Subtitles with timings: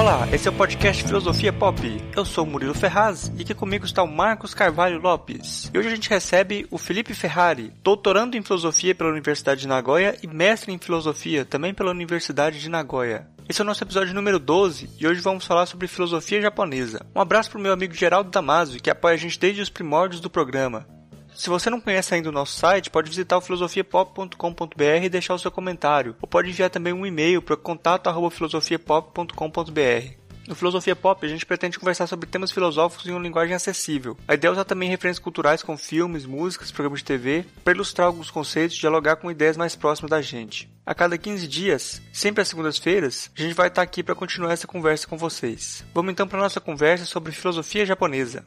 [0.00, 1.78] Olá, esse é o podcast Filosofia Pop.
[2.16, 5.70] Eu sou o Murilo Ferraz e aqui comigo está o Marcos Carvalho Lopes.
[5.74, 10.16] E hoje a gente recebe o Felipe Ferrari, doutorando em filosofia pela Universidade de Nagoya
[10.22, 13.28] e mestre em filosofia também pela Universidade de Nagoya.
[13.46, 17.04] Esse é o nosso episódio número 12 e hoje vamos falar sobre filosofia japonesa.
[17.14, 20.22] Um abraço para o meu amigo Geraldo Damasio, que apoia a gente desde os primórdios
[20.22, 20.86] do programa.
[21.34, 25.38] Se você não conhece ainda o nosso site, pode visitar o filosofiapop.com.br e deixar o
[25.38, 30.20] seu comentário, ou pode enviar também um e-mail para contato@filosofiapop.com.br.
[30.50, 34.16] No Filosofia Pop, a gente pretende conversar sobre temas filosóficos em uma linguagem acessível.
[34.26, 38.08] A ideia é usar também referências culturais como filmes, músicas, programas de TV, para ilustrar
[38.08, 40.68] alguns conceitos e dialogar com ideias mais próximas da gente.
[40.84, 44.66] A cada 15 dias, sempre às segundas-feiras, a gente vai estar aqui para continuar essa
[44.66, 45.84] conversa com vocês.
[45.94, 48.44] Vamos então para a nossa conversa sobre filosofia japonesa.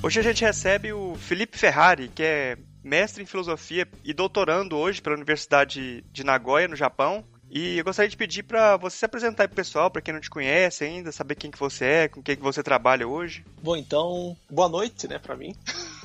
[0.00, 5.02] Hoje a gente recebe o Felipe Ferrari, que é mestre em filosofia e doutorando hoje
[5.02, 7.24] pela Universidade de Nagoya, no Japão.
[7.50, 10.20] E eu gostaria de pedir para você se apresentar aí pro pessoal, para quem não
[10.20, 13.44] te conhece ainda, saber quem que você é, com quem que você trabalha hoje.
[13.60, 15.52] Bom, então, boa noite, né, para mim.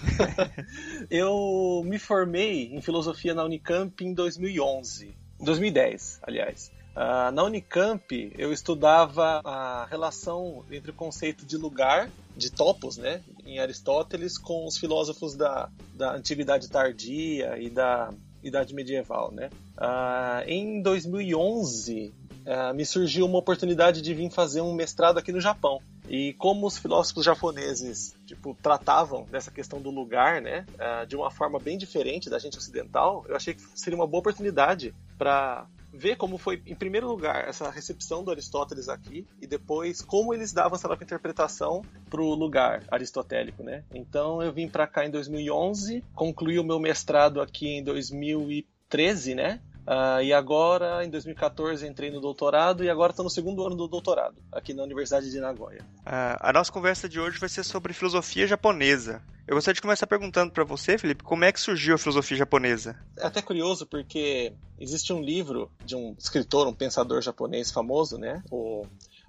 [1.11, 6.71] eu me formei em filosofia na Unicamp em 2011, 2010, aliás.
[6.95, 13.21] Uh, na Unicamp, eu estudava a relação entre o conceito de lugar, de topos, né,
[13.45, 18.09] em Aristóteles, com os filósofos da, da Antiguidade Tardia e da
[18.43, 19.31] Idade Medieval.
[19.31, 19.49] Né.
[19.77, 22.13] Uh, em 2011, uh,
[22.45, 25.79] ah, me surgiu uma oportunidade de vir fazer um mestrado aqui no Japão.
[26.09, 30.65] E como os filósofos japoneses tipo, tratavam dessa questão do lugar, né,
[31.07, 34.93] de uma forma bem diferente da gente ocidental, eu achei que seria uma boa oportunidade
[35.17, 40.33] para ver como foi, em primeiro lugar, essa recepção do Aristóteles aqui e depois como
[40.33, 43.83] eles davam essa nova interpretação para o lugar aristotélico, né?
[43.93, 49.61] Então eu vim para cá em 2011, concluí o meu mestrado aqui em 2013, né?
[49.85, 53.87] Uh, e agora, em 2014, entrei no doutorado e agora estou no segundo ano do
[53.87, 55.81] doutorado, aqui na Universidade de Nagoya.
[55.99, 59.21] Uh, a nossa conversa de hoje vai ser sobre filosofia japonesa.
[59.45, 62.95] Eu gostaria de começar perguntando para você, Felipe, como é que surgiu a filosofia japonesa?
[63.17, 68.41] É até curioso porque existe um livro de um escritor, um pensador japonês famoso, né?
[68.49, 68.85] O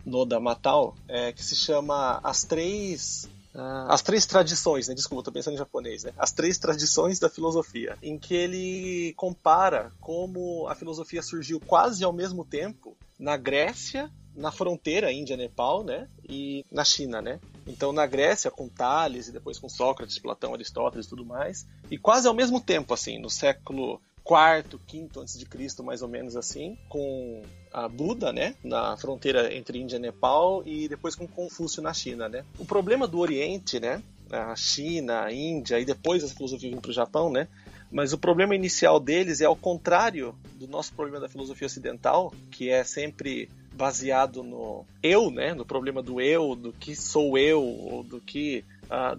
[0.06, 3.28] Noda Matao, é, que se chama As Três
[3.88, 4.94] as três tradições, né?
[4.94, 6.12] Desculpa, tô pensando em japonês, né?
[6.18, 12.12] As três tradições da filosofia, em que ele compara como a filosofia surgiu quase ao
[12.12, 16.08] mesmo tempo na Grécia, na fronteira Índia-Nepal, né?
[16.28, 17.38] E na China, né?
[17.66, 21.66] Então, na Grécia, com Tales e depois com Sócrates, Platão, Aristóteles e tudo mais.
[21.90, 26.08] E quase ao mesmo tempo, assim, no século quarto, quinto antes de Cristo, mais ou
[26.08, 31.28] menos assim, com a Buda, né, na fronteira entre Índia e Nepal e depois com
[31.28, 32.42] Confúcio na China, né.
[32.58, 36.90] O problema do Oriente, né, a China, a Índia e depois essa filosofia vindo para
[36.90, 37.46] o Japão, né,
[37.92, 42.70] mas o problema inicial deles é ao contrário do nosso problema da filosofia ocidental, que
[42.70, 48.02] é sempre baseado no eu, né, no problema do eu, do que sou eu, ou
[48.02, 48.64] do que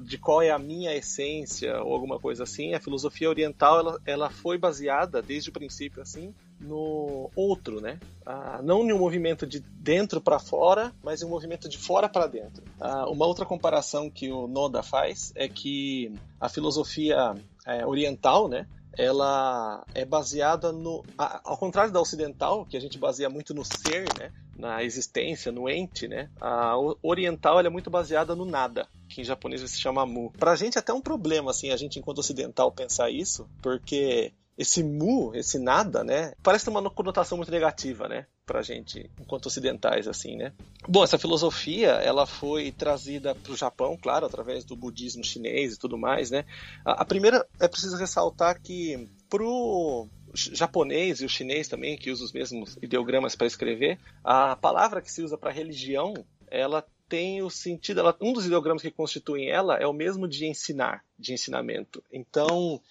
[0.01, 2.73] de qual é a minha essência ou alguma coisa assim.
[2.73, 7.99] A filosofia oriental ela, ela foi baseada desde o princípio assim no outro, né?
[8.25, 12.07] Uh, não em um movimento de dentro para fora, mas em um movimento de fora
[12.07, 12.63] para dentro.
[12.79, 17.35] Uh, uma outra comparação que o Noda faz é que a filosofia
[17.65, 18.67] é, oriental, né?
[18.97, 21.03] ela é baseada no.
[21.17, 24.31] Ao contrário da ocidental, que a gente baseia muito no ser, né?
[24.57, 26.29] na existência, no ente, né?
[26.39, 30.29] A oriental é muito baseada no nada, que em japonês se chama mu.
[30.37, 34.83] Pra gente é até um problema, assim, a gente enquanto ocidental pensar isso, porque esse
[34.83, 36.33] mu, esse nada, né?
[36.43, 38.27] Parece ter uma conotação muito negativa, né?
[38.45, 40.51] Pra gente, enquanto ocidentais, assim, né?
[40.85, 45.97] Bom, essa filosofia, ela foi trazida pro Japão, claro, através do budismo chinês e tudo
[45.97, 46.43] mais, né?
[46.83, 52.25] A, a primeira, é preciso ressaltar que pro japonês e o chinês também, que usam
[52.25, 56.13] os mesmos ideogramas para escrever, a palavra que se usa para religião,
[56.51, 60.45] ela tem o sentido, ela, um dos ideogramas que constituem ela é o mesmo de
[60.45, 62.03] ensinar, de ensinamento.
[62.11, 62.81] Então,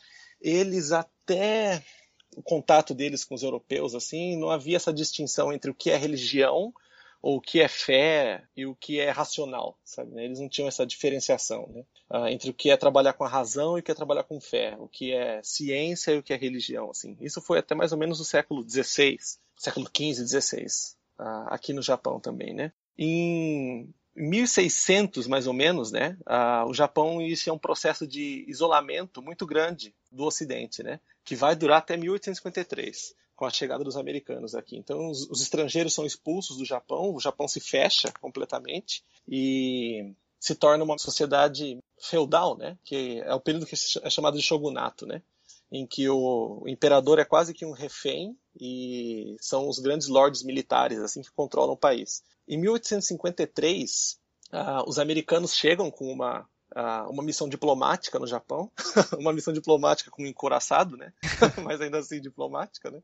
[0.40, 1.82] eles até
[2.36, 5.96] o contato deles com os europeus assim, não havia essa distinção entre o que é
[5.96, 6.72] religião
[7.24, 10.12] ou o que é fé e o que é racional, sabe?
[10.12, 10.26] Né?
[10.26, 11.82] Eles não tinham essa diferenciação, né?
[12.10, 14.38] Ah, entre o que é trabalhar com a razão e o que é trabalhar com
[14.38, 17.16] fé, o que é ciência e o que é religião, assim.
[17.22, 19.16] Isso foi até mais ou menos no século XVI,
[19.56, 20.66] século XV, XVI,
[21.18, 22.70] ah, aqui no Japão também, né?
[22.98, 29.46] Em 1600, mais ou menos, né, ah, o Japão inicia um processo de isolamento muito
[29.46, 34.76] grande do Ocidente, né, que vai durar até 1853 com a chegada dos americanos aqui.
[34.76, 40.54] Então, os, os, estrangeiros são expulsos do Japão, o Japão se fecha completamente e se
[40.54, 42.78] torna uma sociedade feudal, né?
[42.84, 45.22] Que é o período que é chamado de shogunato, né?
[45.72, 51.00] Em que o imperador é quase que um refém e são os grandes lords militares
[51.00, 52.22] assim que controlam o país.
[52.46, 54.18] Em 1853,
[54.52, 58.70] uh, ah, os americanos chegam com uma uh, uma missão diplomática no Japão,
[59.18, 61.12] uma missão diplomática com um encoraçado, né?
[61.64, 63.02] Mas ainda assim diplomática, né?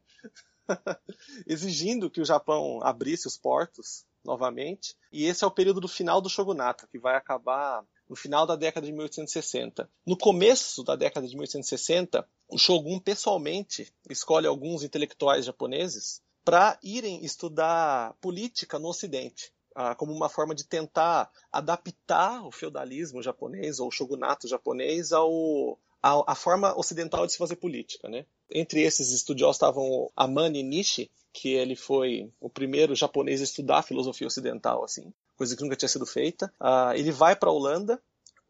[1.46, 4.96] exigindo que o Japão abrisse os portos novamente.
[5.12, 8.56] E esse é o período do final do shogunato, que vai acabar no final da
[8.56, 9.88] década de 1860.
[10.04, 17.24] No começo da década de 1860, o shogun pessoalmente escolhe alguns intelectuais japoneses para irem
[17.24, 19.52] estudar política no Ocidente.
[19.72, 25.78] Ah, como uma forma de tentar adaptar o feudalismo japonês ou o shogunato japonês ao,
[26.02, 28.26] a, forma ocidental de se fazer política, né?
[28.50, 34.26] Entre esses estudiosos estavam Amani Nishi, que ele foi o primeiro japonês a estudar filosofia
[34.26, 36.52] ocidental, assim, coisa que nunca tinha sido feita.
[36.60, 37.98] Uh, ele vai para a Holanda,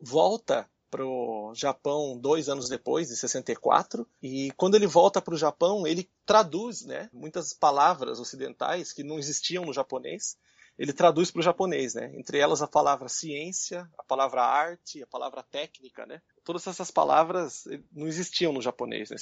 [0.01, 5.39] volta para o Japão dois anos depois, em 64, e quando ele volta para o
[5.39, 10.37] Japão, ele traduz né, muitas palavras ocidentais que não existiam no japonês,
[10.77, 12.11] ele traduz para o japonês, né?
[12.17, 16.21] Entre elas a palavra ciência, a palavra arte, a palavra técnica, né?
[16.43, 19.17] Todas essas palavras eh, não existiam no japonês né?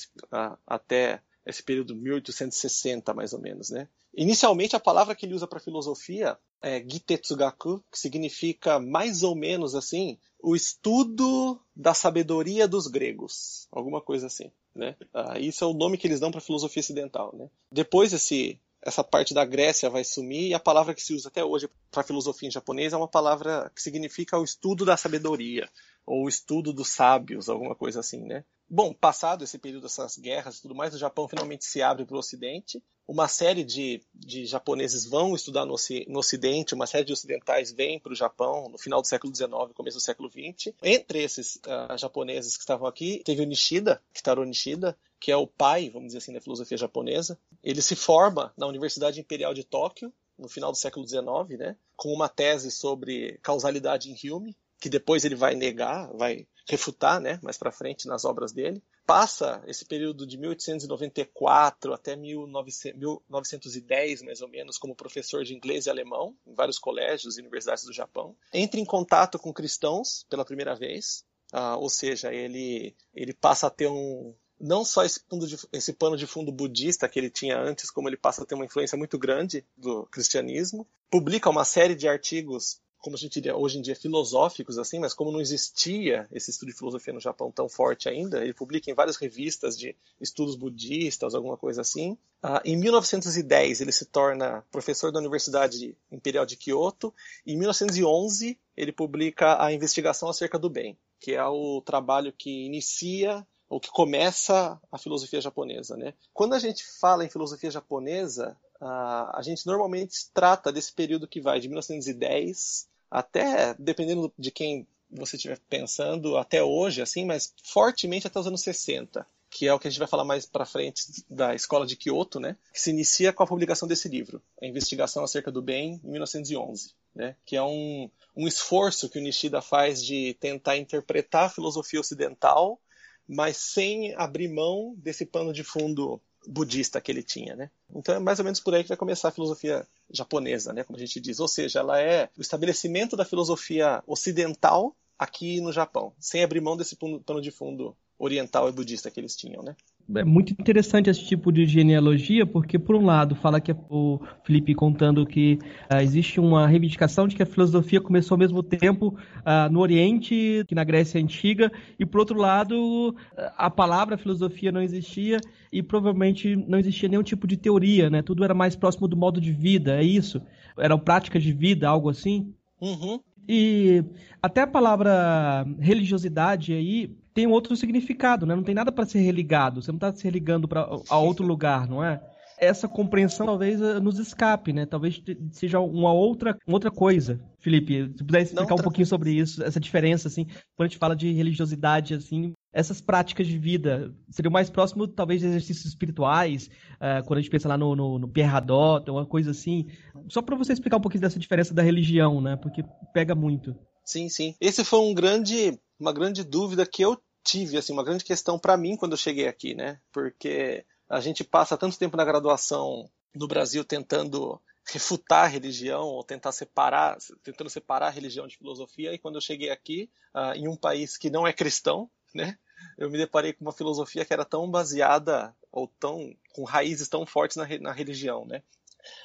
[0.67, 3.89] até esse período 1860 mais ou menos, né?
[4.15, 9.75] Inicialmente a palavra que ele usa para filosofia é Gitetsugaku, que significa mais ou menos
[9.75, 14.95] assim o estudo da sabedoria dos gregos, alguma coisa assim, né?
[15.13, 17.49] Ah, isso é o nome que eles dão para filosofia ocidental, né?
[17.73, 21.45] Depois esse essa parte da Grécia vai sumir e a palavra que se usa até
[21.45, 25.69] hoje para filosofia em japonês é uma palavra que significa o estudo da sabedoria
[26.07, 28.45] ou o estudo dos sábios, alguma coisa assim, né?
[28.71, 32.17] Bom, passado esse período dessas guerras e tudo mais, o Japão finalmente se abre para
[32.17, 32.83] o Ocidente.
[33.07, 35.75] Uma série de, de japoneses vão estudar no,
[36.07, 39.51] no Ocidente, uma série de ocidentais vêm para o Japão no final do século XIX,
[39.75, 40.75] começo do século XX.
[40.83, 45.47] Entre esses uh, japoneses que estavam aqui, teve o Nishida, Kitaro Nishida, que é o
[45.47, 47.39] pai, vamos dizer assim, da filosofia japonesa.
[47.65, 52.13] Ele se forma na Universidade Imperial de Tóquio, no final do século XIX, né, com
[52.13, 57.57] uma tese sobre causalidade em Hume, que depois ele vai negar, vai refutar, né, mais
[57.57, 58.81] para frente nas obras dele.
[59.07, 65.91] Passa esse período de 1894 até 1910, mais ou menos, como professor de inglês e
[65.91, 68.37] alemão em vários colégios e universidades do Japão.
[68.53, 73.71] Entra em contato com cristãos pela primeira vez, ah, ou seja, ele, ele passa a
[73.71, 77.91] ter um, não só esse, de, esse, pano de fundo budista que ele tinha antes,
[77.91, 80.87] como ele passa a ter uma influência muito grande do cristianismo.
[81.11, 85.15] Publica uma série de artigos como a gente diria hoje em dia, filosóficos, assim, mas
[85.15, 88.95] como não existia esse estudo de filosofia no Japão tão forte ainda, ele publica em
[88.95, 92.19] várias revistas de estudos budistas, alguma coisa assim.
[92.43, 97.15] Ah, em 1910, ele se torna professor da Universidade Imperial de Kyoto,
[97.47, 103.47] em 1911, ele publica a Investigação acerca do Bem, que é o trabalho que inicia
[103.69, 105.97] ou que começa a filosofia japonesa.
[105.97, 106.15] Né?
[106.33, 111.41] Quando a gente fala em filosofia japonesa, Uh, a gente normalmente trata desse período que
[111.41, 118.27] vai de 1910 até, dependendo de quem você estiver pensando, até hoje, assim, mas fortemente
[118.27, 121.25] até os anos 60, que é o que a gente vai falar mais para frente
[121.29, 122.57] da escola de Kyoto, né?
[122.73, 126.93] Que se inicia com a publicação desse livro, A Investigação acerca do Bem, em 1911,
[127.15, 127.35] né?
[127.47, 132.79] Que é um, um esforço que o Nishida faz de tentar interpretar a filosofia ocidental,
[133.27, 137.71] mas sem abrir mão desse pano de fundo budista que ele tinha, né?
[137.95, 140.85] Então é mais ou menos por aí que vai começar a filosofia japonesa, né?
[140.85, 145.73] Como a gente diz, ou seja, ela é o estabelecimento da filosofia ocidental aqui no
[145.73, 149.77] Japão, sem abrir mão desse pano de fundo oriental e budista que eles tinham, né?
[150.17, 154.75] É muito interessante esse tipo de genealogia, porque, por um lado, fala que o Felipe
[154.75, 155.59] contando que
[155.93, 160.65] uh, existe uma reivindicação de que a filosofia começou ao mesmo tempo uh, no Oriente
[160.67, 163.15] que na Grécia Antiga, e, por outro lado,
[163.57, 165.39] a palavra filosofia não existia
[165.71, 168.23] e provavelmente não existia nenhum tipo de teoria, né?
[168.23, 170.41] Tudo era mais próximo do modo de vida, é isso?
[170.79, 172.55] Eram práticas de vida, algo assim?
[172.81, 173.21] Uhum.
[173.49, 174.05] E
[174.43, 178.57] até a palavra religiosidade aí tem outro significado, né?
[178.57, 179.81] Não tem nada para ser religado.
[179.81, 182.21] Você não está se religando para a outro lugar, não é?
[182.59, 184.85] Essa compreensão talvez eh, nos escape, né?
[184.85, 187.41] Talvez seja uma outra, uma outra coisa.
[187.61, 190.99] Felipe, se puder explicar não, um pouquinho sobre isso, essa diferença, assim, quando a gente
[190.99, 196.69] fala de religiosidade, assim, essas práticas de vida seria mais próximo, talvez, de exercícios espirituais,
[196.95, 199.87] uh, quando a gente pensa lá no, no, no Pierre Hadot, uma coisa assim.
[200.29, 202.57] Só para você explicar um pouquinho dessa diferença da religião, né?
[202.57, 202.83] Porque
[203.15, 203.77] pega muito.
[204.05, 204.57] Sim, sim.
[204.61, 207.17] Esse foi um grande, uma grande dúvida que eu
[207.49, 209.99] tive assim uma grande questão para mim quando eu cheguei aqui, né?
[210.13, 216.23] Porque a gente passa tanto tempo na graduação no Brasil tentando refutar a religião ou
[216.23, 219.15] tentar separar, tentando separar a religião de filosofia.
[219.15, 222.59] E quando eu cheguei aqui, uh, em um país que não é cristão, né,
[222.99, 227.25] eu me deparei com uma filosofia que era tão baseada ou tão com raízes tão
[227.25, 228.63] fortes na, na religião, né?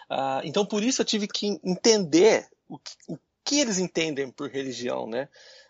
[0.10, 4.50] Uh, então por isso eu tive que entender o que, o que eles entendem por
[4.50, 5.28] religião, né?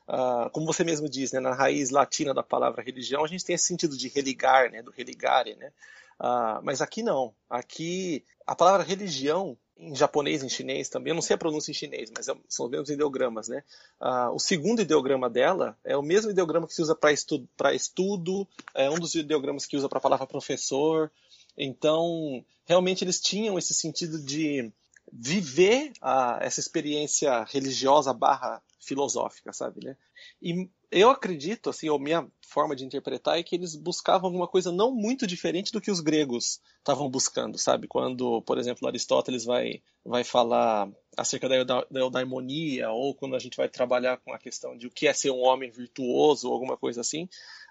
[0.08, 3.56] Uh, como você mesmo diz, né, na raiz latina da palavra religião, a gente tem
[3.56, 5.72] esse sentido de religar, né, do religare, né?
[6.20, 7.34] Uh, mas aqui não.
[7.50, 11.74] Aqui a palavra religião em japonês, em chinês também, eu não sei a pronúncia em
[11.74, 13.64] chinês, mas é, são os mesmos ideogramas, né?
[14.00, 18.48] Uh, o segundo ideograma dela é o mesmo ideograma que se usa para estudo, estudo,
[18.74, 21.12] é um dos ideogramas que usa para a palavra professor.
[21.58, 24.72] Então, realmente eles tinham esse sentido de
[25.12, 29.98] viver a, essa experiência religiosa barra filosófica, sabe, né?
[30.42, 34.72] E eu acredito, assim, ou minha forma de interpretar é que eles buscavam alguma coisa
[34.72, 37.88] não muito diferente do que os gregos estavam buscando, sabe?
[37.88, 43.58] Quando, por exemplo, Aristóteles vai, vai falar acerca da, da eudaimonia, ou quando a gente
[43.58, 46.78] vai trabalhar com a questão de o que é ser um homem virtuoso, ou alguma
[46.78, 47.28] coisa assim,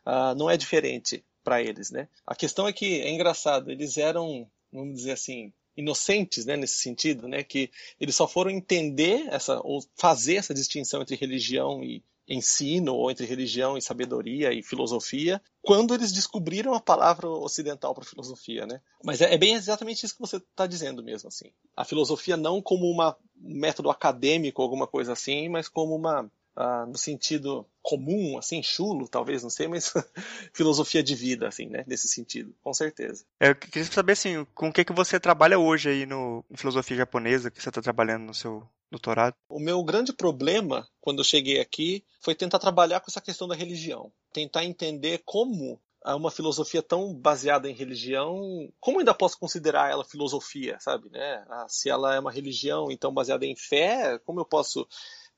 [0.06, 2.08] uh, não é diferente para eles, né?
[2.26, 7.26] A questão é que é engraçado, eles eram, vamos dizer assim, inocentes, né, nesse sentido,
[7.26, 12.94] né, que eles só foram entender essa ou fazer essa distinção entre religião e ensino
[12.94, 18.66] ou entre religião e sabedoria e filosofia quando eles descobriram a palavra ocidental para filosofia,
[18.66, 18.80] né?
[19.04, 21.50] Mas é, é, bem exatamente isso que você está dizendo mesmo, assim.
[21.76, 26.84] A filosofia não como uma, um método acadêmico, alguma coisa assim, mas como uma ah,
[26.86, 29.92] no sentido comum, assim, chulo, talvez, não sei, mas
[30.52, 33.24] filosofia de vida, assim, né, nesse sentido, com certeza.
[33.40, 36.56] É, eu queria saber, assim, com o que, que você trabalha hoje aí no em
[36.56, 39.34] filosofia japonesa, que você está trabalhando no seu doutorado?
[39.48, 43.54] O meu grande problema, quando eu cheguei aqui, foi tentar trabalhar com essa questão da
[43.54, 44.12] religião.
[44.32, 50.76] Tentar entender como uma filosofia tão baseada em religião, como ainda posso considerar ela filosofia,
[50.80, 51.44] sabe, né?
[51.48, 54.86] Ah, se ela é uma religião, então baseada em fé, como eu posso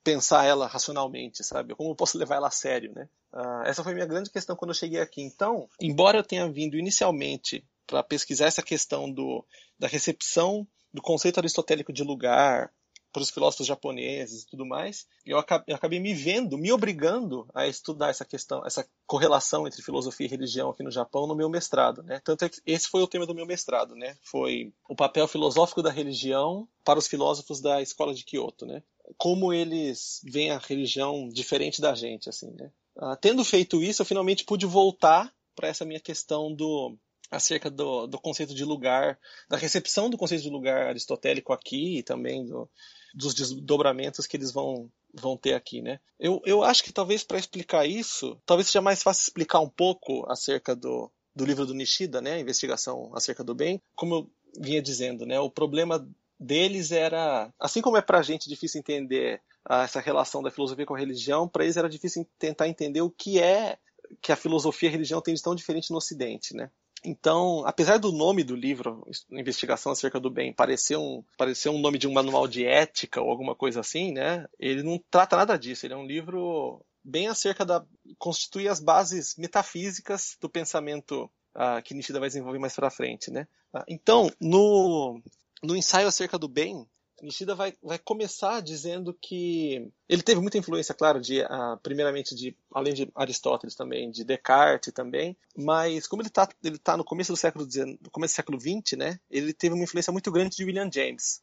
[0.05, 1.75] pensar ela racionalmente, sabe?
[1.75, 3.09] Como eu posso levar ela a sério, né?
[3.33, 5.23] Uh, essa foi minha grande questão quando eu cheguei aqui.
[5.23, 9.45] Então, embora eu tenha vindo inicialmente para pesquisar essa questão do,
[9.79, 12.71] da recepção do conceito aristotélico de lugar
[13.15, 17.47] para os filósofos japoneses e tudo mais, eu acabei, eu acabei, me vendo, me obrigando
[17.55, 21.49] a estudar essa questão, essa correlação entre filosofia e religião aqui no Japão no meu
[21.49, 22.21] mestrado, né?
[22.25, 24.17] Tanto é que esse foi o tema do meu mestrado, né?
[24.21, 28.83] Foi o papel filosófico da religião para os filósofos da escola de Kyoto, né?
[29.17, 32.71] Como eles veem a religião diferente da gente, assim, né?
[32.97, 36.97] Uh, tendo feito isso, eu finalmente pude voltar para essa minha questão do
[37.31, 39.19] acerca do, do, conceito de lugar,
[39.49, 42.69] da recepção do conceito de lugar aristotélico aqui e também do,
[43.13, 46.01] dos desdobramentos que eles vão vão ter aqui, né?
[46.19, 50.29] Eu, eu acho que talvez para explicar isso, talvez seja mais fácil explicar um pouco
[50.29, 52.41] acerca do, do livro do Nishida, né?
[52.41, 53.81] Investigação acerca do bem.
[53.95, 55.39] Como eu vinha dizendo, né?
[55.39, 56.05] O problema
[56.45, 60.87] deles era, assim como é para a gente difícil entender ah, essa relação da filosofia
[60.87, 63.79] com a religião, para eles era difícil tentar entender o que é
[64.21, 66.71] que a filosofia e a religião têm de tão diferente no Ocidente, né?
[67.05, 71.99] Então, apesar do nome do livro, Investigação acerca do Bem, parecer um, parecer um nome
[71.99, 74.47] de um manual de ética ou alguma coisa assim, né?
[74.59, 75.85] Ele não trata nada disso.
[75.85, 77.85] Ele é um livro bem acerca da
[78.19, 83.47] constituir as bases metafísicas do pensamento uh, que Nishida vai desenvolver mais para frente, né?
[83.75, 85.21] Uh, então, no
[85.65, 86.87] no ensaio acerca do bem,
[87.23, 92.57] Nishida vai, vai começar dizendo que ele teve muita influência, claro, de uh, primeiramente de
[92.73, 97.33] além de Aristóteles também, de Descartes também, mas como ele está ele tá no começo
[97.33, 100.65] do século XIX, começo do século XX, né, ele teve uma influência muito grande de
[100.65, 101.43] William James.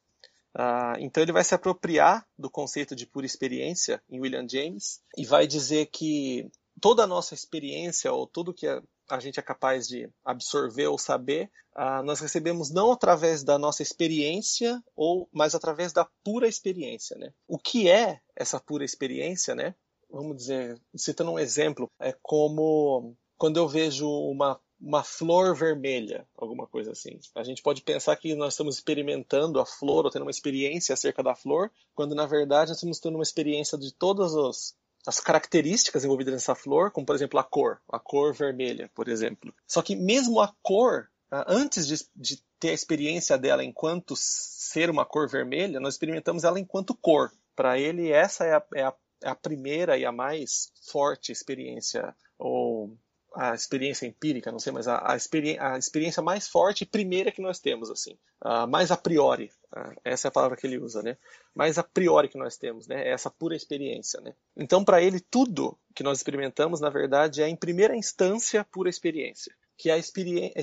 [0.53, 5.25] Uh, então ele vai se apropriar do conceito de pura experiência em William James e
[5.25, 6.51] vai dizer que
[6.81, 10.97] toda a nossa experiência ou tudo que é a gente é capaz de absorver ou
[10.97, 17.17] saber, uh, nós recebemos não através da nossa experiência, ou mas através da pura experiência.
[17.17, 17.33] Né?
[17.47, 19.53] O que é essa pura experiência?
[19.53, 19.75] Né?
[20.09, 26.65] Vamos dizer, citando um exemplo, é como quando eu vejo uma uma flor vermelha, alguma
[26.65, 27.19] coisa assim.
[27.35, 31.21] A gente pode pensar que nós estamos experimentando a flor ou tendo uma experiência acerca
[31.21, 34.73] da flor, quando na verdade nós estamos tendo uma experiência de todos os
[35.05, 39.53] as características envolvidas nessa flor, como por exemplo a cor, a cor vermelha, por exemplo.
[39.67, 44.89] Só que mesmo a cor, ah, antes de, de ter a experiência dela enquanto ser
[44.89, 47.31] uma cor vermelha, nós experimentamos ela enquanto cor.
[47.55, 48.93] Para ele, essa é a, é, a,
[49.23, 52.95] é a, primeira e a mais forte experiência, ou
[53.33, 57.31] a experiência empírica, não sei, mas a, a, experi a experiência mais forte e primeira
[57.31, 60.77] que nós temos, assim, uh, mais a priori, uh, essa é a palavra que ele
[60.77, 61.17] usa, né?
[61.55, 63.07] Mais a priori que nós temos, né?
[63.07, 64.33] É essa pura experiência, né?
[64.55, 69.55] Então, para ele, tudo que nós experimentamos, na verdade, é em primeira instância pura experiência,
[69.77, 70.53] que é a experi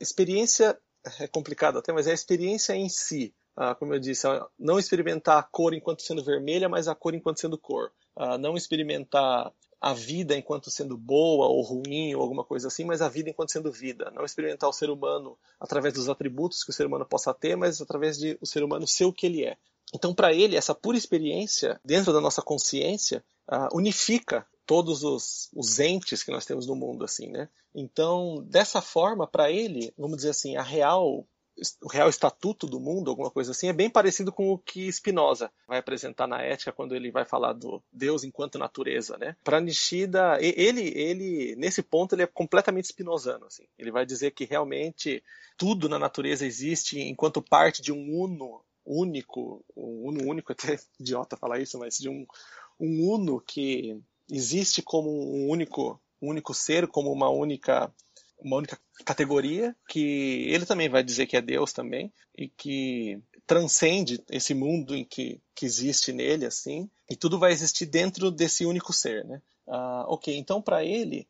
[0.00, 0.78] experiência
[1.20, 4.26] é complicado até, mas é a experiência em si, uh, como eu disse,
[4.58, 7.92] não experimentar a cor enquanto sendo vermelha, mas a cor enquanto sendo cor.
[8.16, 13.00] Uh, não experimentar a vida enquanto sendo boa ou ruim ou alguma coisa assim, mas
[13.00, 14.10] a vida enquanto sendo vida.
[14.14, 17.80] Não experimentar o ser humano através dos atributos que o ser humano possa ter, mas
[17.80, 19.56] através de o ser humano ser o que ele é.
[19.94, 25.78] Então, para ele, essa pura experiência dentro da nossa consciência uh, unifica todos os, os
[25.78, 27.48] entes que nós temos no mundo, assim, né?
[27.74, 31.26] Então, dessa forma, para ele, vamos dizer assim, a real
[31.82, 35.50] o real estatuto do mundo, alguma coisa assim, é bem parecido com o que Spinoza
[35.66, 39.36] vai apresentar na ética quando ele vai falar do Deus enquanto natureza, né?
[39.42, 43.64] Para Nishida, ele, ele nesse ponto ele é completamente spinozano, assim.
[43.78, 45.22] Ele vai dizer que realmente
[45.56, 51.36] tudo na natureza existe enquanto parte de um uno único, um uno único, até idiota
[51.36, 52.26] falar isso, mas de um,
[52.80, 54.00] um uno que
[54.30, 57.92] existe como um único, único ser, como uma única
[58.40, 64.22] uma única categoria que ele também vai dizer que é Deus também e que transcende
[64.30, 68.92] esse mundo em que, que existe nele assim e tudo vai existir dentro desse único
[68.92, 69.40] ser, né?
[69.66, 71.26] Uh, ok, então para ele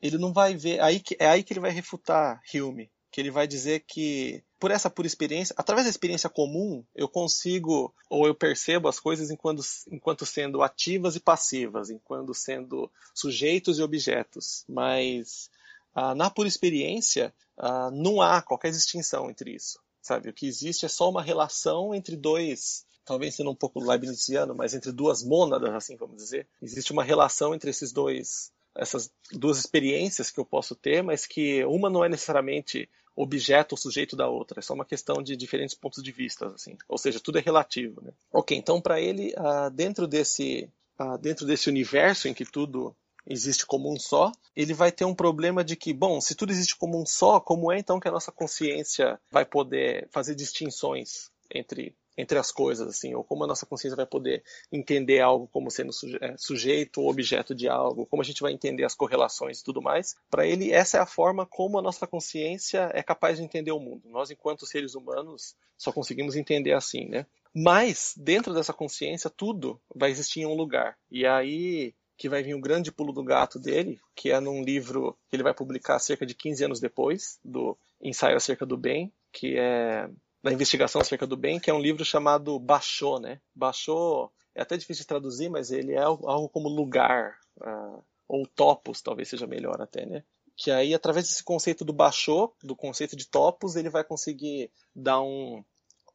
[0.00, 3.30] ele não vai ver aí que, é aí que ele vai refutar Hume que ele
[3.30, 8.34] vai dizer que por essa pura experiência, através da experiência comum, eu consigo ou eu
[8.34, 14.64] percebo as coisas enquanto, enquanto sendo ativas e passivas, enquanto sendo sujeitos e objetos.
[14.68, 15.50] Mas
[15.94, 20.28] ah, na pura experiência ah, não há qualquer distinção entre isso, sabe?
[20.28, 24.72] O que existe é só uma relação entre dois talvez sendo um pouco leibniziano, mas
[24.72, 30.30] entre duas mônadas, assim vamos dizer, existe uma relação entre esses dois essas duas experiências
[30.30, 34.60] que eu posso ter, mas que uma não é necessariamente objeto ou sujeito da outra,
[34.60, 36.76] é só uma questão de diferentes pontos de vista, assim.
[36.88, 38.12] Ou seja, tudo é relativo, né?
[38.32, 40.70] Ok, então para ele, uh, dentro desse
[41.00, 42.94] uh, dentro desse universo em que tudo
[43.26, 46.76] existe como um só, ele vai ter um problema de que, bom, se tudo existe
[46.76, 51.94] como um só, como é então que a nossa consciência vai poder fazer distinções entre
[52.20, 55.90] entre as coisas, assim, ou como a nossa consciência vai poder entender algo como sendo
[56.20, 59.80] é, sujeito ou objeto de algo, como a gente vai entender as correlações e tudo
[59.80, 60.14] mais.
[60.30, 63.80] Para ele, essa é a forma como a nossa consciência é capaz de entender o
[63.80, 64.08] mundo.
[64.08, 67.26] Nós, enquanto seres humanos, só conseguimos entender assim, né?
[67.54, 70.96] Mas, dentro dessa consciência, tudo vai existir em um lugar.
[71.10, 75.16] E aí que vai vir o grande pulo do gato dele, que é num livro
[75.26, 79.58] que ele vai publicar cerca de 15 anos depois, do Ensaio acerca do Bem, que
[79.58, 80.06] é
[80.42, 83.40] da investigação acerca do bem, que é um livro chamado Bachô, né?
[83.54, 89.00] Bachô é até difícil de traduzir, mas ele é algo como lugar, uh, ou topos,
[89.00, 90.22] talvez seja melhor até, né?
[90.56, 95.22] Que aí, através desse conceito do Bachô, do conceito de topos, ele vai conseguir dar
[95.22, 95.64] um,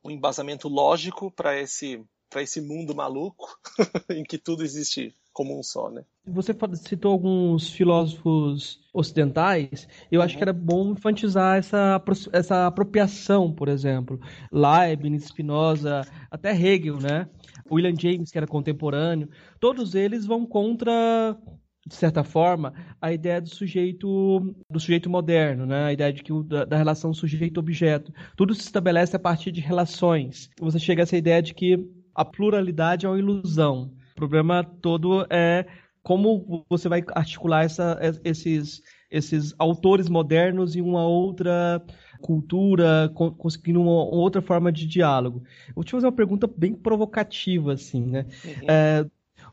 [0.04, 2.04] um embasamento lógico para esse,
[2.36, 3.60] esse mundo maluco
[4.10, 6.04] em que tudo existe como um só, né?
[6.26, 13.68] Você citou alguns filósofos ocidentais, eu acho que era bom enfatizar essa, essa apropriação, por
[13.68, 14.18] exemplo.
[14.50, 17.28] Leibniz, Spinoza, até Hegel, né?
[17.70, 21.38] William James, que era contemporâneo, todos eles vão contra
[21.88, 25.86] de certa forma, a ideia do sujeito do sujeito moderno, né?
[25.86, 28.12] a ideia de que o, da, da, relação sujeito-objeto.
[28.36, 30.50] Tudo se estabelece a partir de relações.
[30.60, 31.78] Você chega a essa ideia de que
[32.16, 33.92] a pluralidade é uma ilusão.
[34.16, 35.66] O problema todo é
[36.02, 41.84] como você vai articular essa, esses, esses autores modernos em uma outra
[42.22, 45.44] cultura, conseguindo uma outra forma de diálogo.
[45.68, 48.26] Eu vou te fazer uma pergunta bem provocativa, assim, né?
[48.46, 48.70] Uhum.
[48.70, 49.06] É,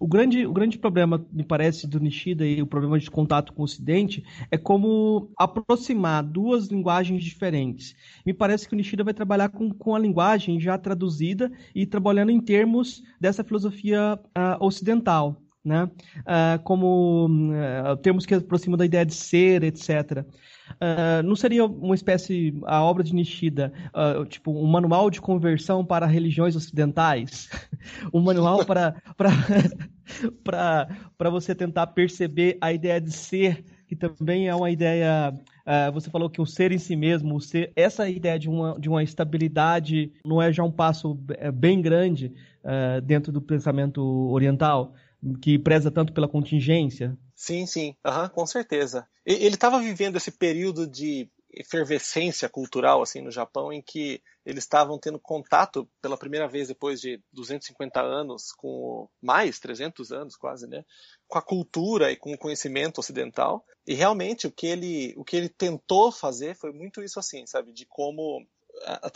[0.03, 3.63] o grande, o grande problema, me parece, do Nishida e o problema de contato com
[3.63, 7.95] o Ocidente é como aproximar duas linguagens diferentes.
[8.27, 12.31] Me parece que o Nishida vai trabalhar com, com a linguagem já traduzida e trabalhando
[12.31, 15.41] em termos dessa filosofia uh, ocidental.
[15.65, 15.85] Né?
[15.85, 20.27] Uh, como uh, termos que aproximam da ideia de ser, etc.
[20.81, 25.85] Uh, não seria uma espécie, a obra de Nishida, uh, tipo um manual de conversão
[25.85, 27.49] para religiões ocidentais?
[28.13, 28.95] um manual para,
[30.45, 35.35] para, para você tentar perceber a ideia de ser, que também é uma ideia.
[35.67, 38.89] Uh, você falou que o ser em si mesmo, ser, essa ideia de uma, de
[38.89, 42.33] uma estabilidade não é já um passo é, bem grande
[43.05, 44.95] dentro do pensamento oriental?
[45.41, 47.17] que preza tanto pela contingência.
[47.43, 49.05] Sim, sim, uhum, com certeza.
[49.27, 54.97] Ele estava vivendo esse período de efervescência cultural assim no Japão em que eles estavam
[54.97, 60.85] tendo contato pela primeira vez depois de 250 anos com mais 300 anos quase né
[61.27, 65.37] com a cultura e com o conhecimento ocidental e realmente o que ele o que
[65.37, 68.47] ele tentou fazer foi muito isso assim sabe de como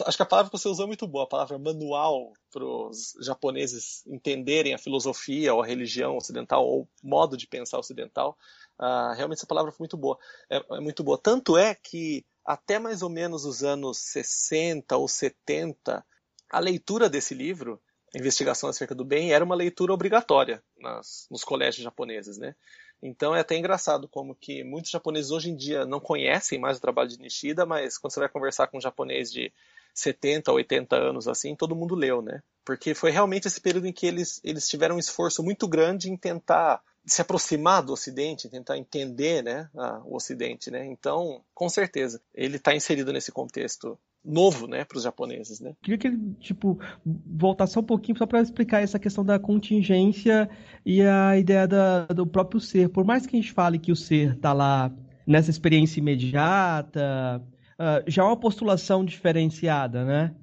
[0.05, 3.15] acho que a palavra que você usou é muito boa, a palavra manual para os
[3.21, 8.37] japoneses entenderem a filosofia ou a religião ocidental ou o modo de pensar ocidental.
[8.79, 10.19] Uh, realmente essa palavra foi muito boa.
[10.51, 11.19] É, é, muito boa.
[11.19, 16.05] Tanto é que até mais ou menos os anos 60 ou 70,
[16.51, 17.81] a leitura desse livro,
[18.15, 22.55] Investigação acerca do Bem, era uma leitura obrigatória nas, nos colégios japoneses, né?
[23.03, 26.81] Então é até engraçado como que muitos japoneses hoje em dia não conhecem mais o
[26.81, 29.53] trabalho de Nishida, mas quando você vai conversar com um japonês de
[29.95, 32.43] 70, 80 anos assim, todo mundo leu, né?
[32.65, 36.17] Porque foi realmente esse período em que eles, eles tiveram um esforço muito grande em
[36.17, 40.71] tentar se aproximar do Ocidente, tentar entender né, a, o Ocidente.
[40.71, 40.85] Né?
[40.87, 43.97] Então, com certeza, ele está inserido nesse contexto
[44.27, 45.75] novo, né, para os japoneses, né?
[45.81, 50.51] Queria que ele, tipo, voltasse um pouquinho só para explicar essa questão da contingência
[50.85, 52.89] e a ideia da, do próprio ser.
[52.89, 54.93] Por mais que a gente fale que o ser está lá
[55.27, 57.43] nessa experiência imediata,
[57.79, 60.35] uh, já é uma postulação diferenciada, né?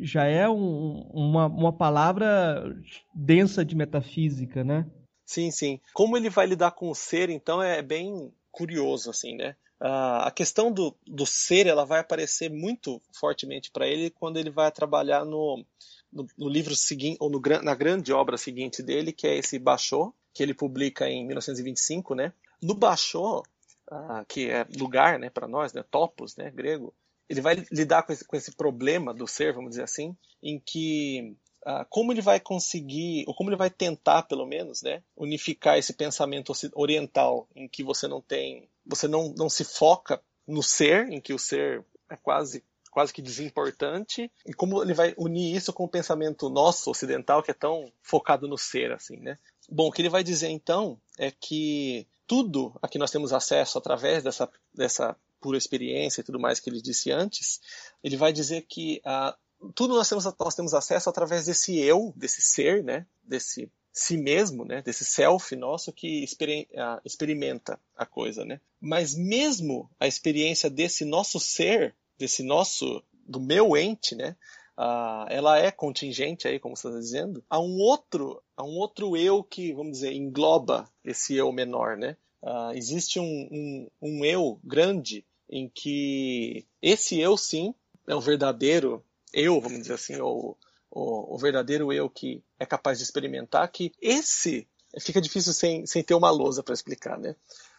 [0.00, 2.76] Já é um, uma, uma palavra
[3.14, 4.86] densa de metafísica, né?
[5.24, 5.80] Sim, sim.
[5.92, 9.54] Como ele vai lidar com o ser, então, é bem curioso, assim, né?
[9.80, 14.50] Uh, a questão do, do ser, ela vai aparecer muito fortemente para ele quando ele
[14.50, 15.64] vai trabalhar no,
[16.12, 20.12] no, no livro seguinte, ou no, na grande obra seguinte dele, que é esse Bachô,
[20.34, 22.32] que ele publica em 1925, né?
[22.60, 26.92] No Bachô, uh, que é lugar, né, para nós, né, topos, né, grego,
[27.28, 31.36] ele vai lidar com esse, com esse problema do ser, vamos dizer assim, em que
[31.70, 35.92] ah, como ele vai conseguir, ou como ele vai tentar, pelo menos, né, unificar esse
[35.92, 41.20] pensamento oriental em que você não tem, você não, não se foca no ser, em
[41.20, 45.84] que o ser é quase quase que desimportante, e como ele vai unir isso com
[45.84, 49.38] o pensamento nosso ocidental que é tão focado no ser, assim, né?
[49.68, 53.78] Bom, o que ele vai dizer então é que tudo a que nós temos acesso
[53.78, 57.60] através dessa, dessa pura experiência e tudo mais que ele disse antes,
[58.02, 59.36] ele vai dizer que a,
[59.74, 63.06] tudo nós temos, nós temos acesso através desse eu, desse ser, né?
[63.22, 64.80] Desse si mesmo, né?
[64.82, 66.24] Desse self nosso que
[67.04, 68.60] experimenta a coisa, né?
[68.80, 74.36] Mas mesmo a experiência desse nosso ser, desse nosso, do meu ente, né?
[74.78, 79.16] Uh, ela é contingente aí, como você está dizendo, a um outro, a um outro
[79.16, 82.16] eu que, vamos dizer, engloba esse eu menor, né?
[82.40, 87.74] Uh, existe um, um, um eu grande em que esse eu sim
[88.06, 90.56] é um verdadeiro eu, vamos dizer assim, ou
[90.90, 94.66] o, o, verdadeiro eu que é capaz de experimentar, que esse
[95.00, 97.36] fica difícil sem, sem ter uma lousa para explicar, né?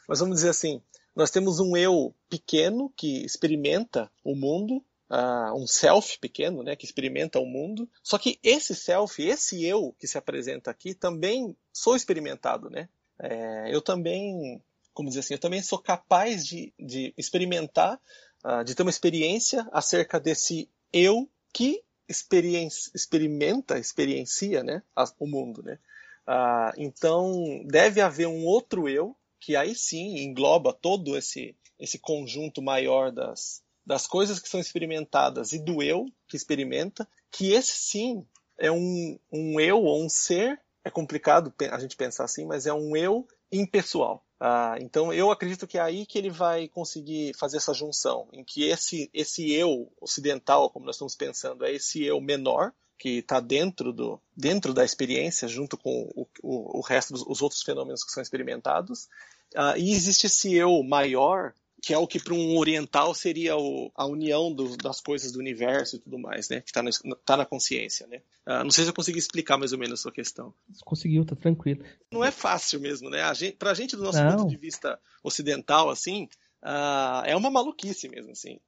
[0.07, 0.81] Mas vamos dizer assim,
[1.15, 6.85] nós temos um eu pequeno que experimenta o mundo, uh, um self pequeno, né, que
[6.85, 7.89] experimenta o mundo.
[8.03, 12.87] Só que esse self, esse eu que se apresenta aqui, também sou experimentado, né?
[13.21, 14.61] É, eu também,
[14.93, 17.99] como dizer assim, eu também sou capaz de, de experimentar,
[18.45, 24.81] uh, de ter uma experiência acerca desse eu que experimenta, experiencia né,
[25.19, 25.61] o mundo.
[25.63, 25.77] Né?
[26.25, 32.61] Ah, então, deve haver um outro eu, que aí sim engloba todo esse, esse conjunto
[32.61, 38.27] maior das, das coisas que são experimentadas e do eu que experimenta, que esse sim
[38.57, 42.73] é um, um eu ou um ser, é complicado a gente pensar assim, mas é
[42.73, 44.25] um eu impessoal.
[44.39, 48.43] Ah, então eu acredito que é aí que ele vai conseguir fazer essa junção, em
[48.43, 53.39] que esse, esse eu ocidental, como nós estamos pensando, é esse eu menor, que está
[53.39, 58.03] dentro, do, dentro da experiência, junto com o, o, o resto dos os outros fenômenos
[58.03, 59.07] que são experimentados.
[59.55, 63.91] Ah, e existe esse eu maior, que é o que para um oriental seria o,
[63.95, 66.61] a união do, das coisas do universo e tudo mais, né?
[66.61, 66.83] Que está
[67.25, 68.21] tá na consciência, né?
[68.45, 70.53] Uh, não sei se eu consegui explicar mais ou menos a sua questão.
[70.83, 71.83] Conseguiu, tá tranquilo.
[72.11, 73.21] Não é fácil mesmo, né?
[73.21, 74.37] A gente, pra gente, do nosso não.
[74.37, 76.27] ponto de vista ocidental, assim,
[76.63, 78.59] uh, é uma maluquice mesmo, assim.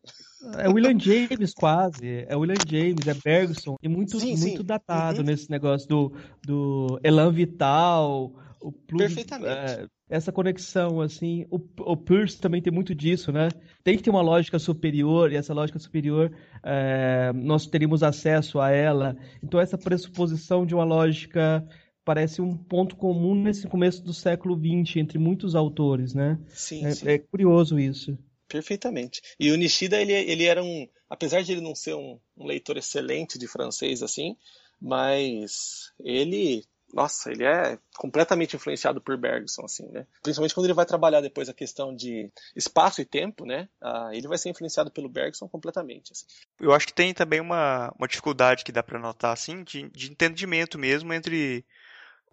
[0.57, 4.63] É William James quase, é William James, é Bergson, e muito, sim, muito sim.
[4.63, 5.25] datado uhum.
[5.25, 9.51] nesse negócio do, do Elan Vital, o Plug, Perfeitamente.
[9.51, 11.45] É, essa conexão, assim.
[11.49, 13.49] O, o Peirce também tem muito disso, né?
[13.83, 16.31] Tem que ter uma lógica superior, e essa lógica superior
[16.63, 19.17] é, nós teríamos acesso a ela.
[19.43, 21.67] Então, essa pressuposição de uma lógica
[22.03, 26.39] parece um ponto comum nesse começo do século XX entre muitos autores, né?
[26.49, 27.07] Sim, é, sim.
[27.07, 28.17] é curioso isso.
[28.47, 29.21] Perfeitamente.
[29.39, 30.87] E o Nishida, ele, ele era um.
[31.09, 34.35] Apesar de ele não ser um, um leitor excelente de francês, assim,
[34.79, 40.05] mas ele nossa, ele é completamente influenciado por Bergson, assim, né?
[40.21, 43.69] Principalmente quando ele vai trabalhar depois a questão de espaço e tempo, né?
[43.81, 46.11] Ah, ele vai ser influenciado pelo Bergson completamente.
[46.11, 46.25] Assim.
[46.59, 50.11] Eu acho que tem também uma, uma dificuldade que dá para notar, assim, de, de
[50.11, 51.65] entendimento mesmo entre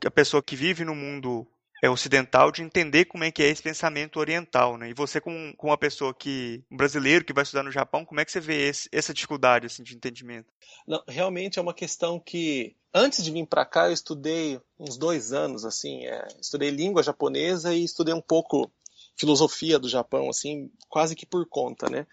[0.04, 1.46] a pessoa que vive no mundo
[1.82, 4.90] é ocidental de entender como é que é esse pensamento oriental, né?
[4.90, 8.20] E você como, como uma pessoa que um brasileiro que vai estudar no Japão, como
[8.20, 10.52] é que você vê esse, essa dificuldade assim de entendimento?
[10.86, 15.32] Não, realmente é uma questão que antes de vir para cá eu estudei uns dois
[15.32, 18.70] anos assim, é, estudei língua japonesa e estudei um pouco
[19.16, 22.06] filosofia do Japão assim, quase que por conta, né?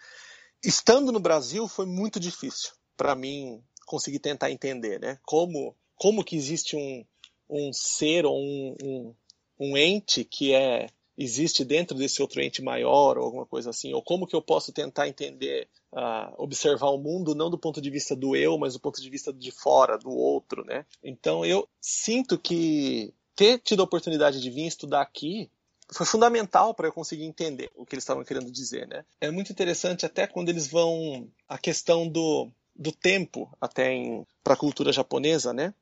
[0.64, 5.18] Estando no Brasil foi muito difícil para mim conseguir tentar entender, né?
[5.24, 7.04] Como, como que existe um,
[7.48, 9.14] um ser ou um, um,
[9.58, 14.02] um ente que é existe dentro desse outro ente maior ou alguma coisa assim, ou
[14.02, 18.14] como que eu posso tentar entender, uh, observar o mundo não do ponto de vista
[18.14, 20.84] do eu, mas do ponto de vista de fora, do outro, né?
[21.02, 25.50] Então eu sinto que ter tido a oportunidade de vir estudar aqui
[25.92, 29.04] foi fundamental para eu conseguir entender o que eles estavam querendo dizer, né?
[29.20, 33.94] É muito interessante até quando eles vão a questão do, do tempo até
[34.42, 35.72] para a cultura japonesa, né?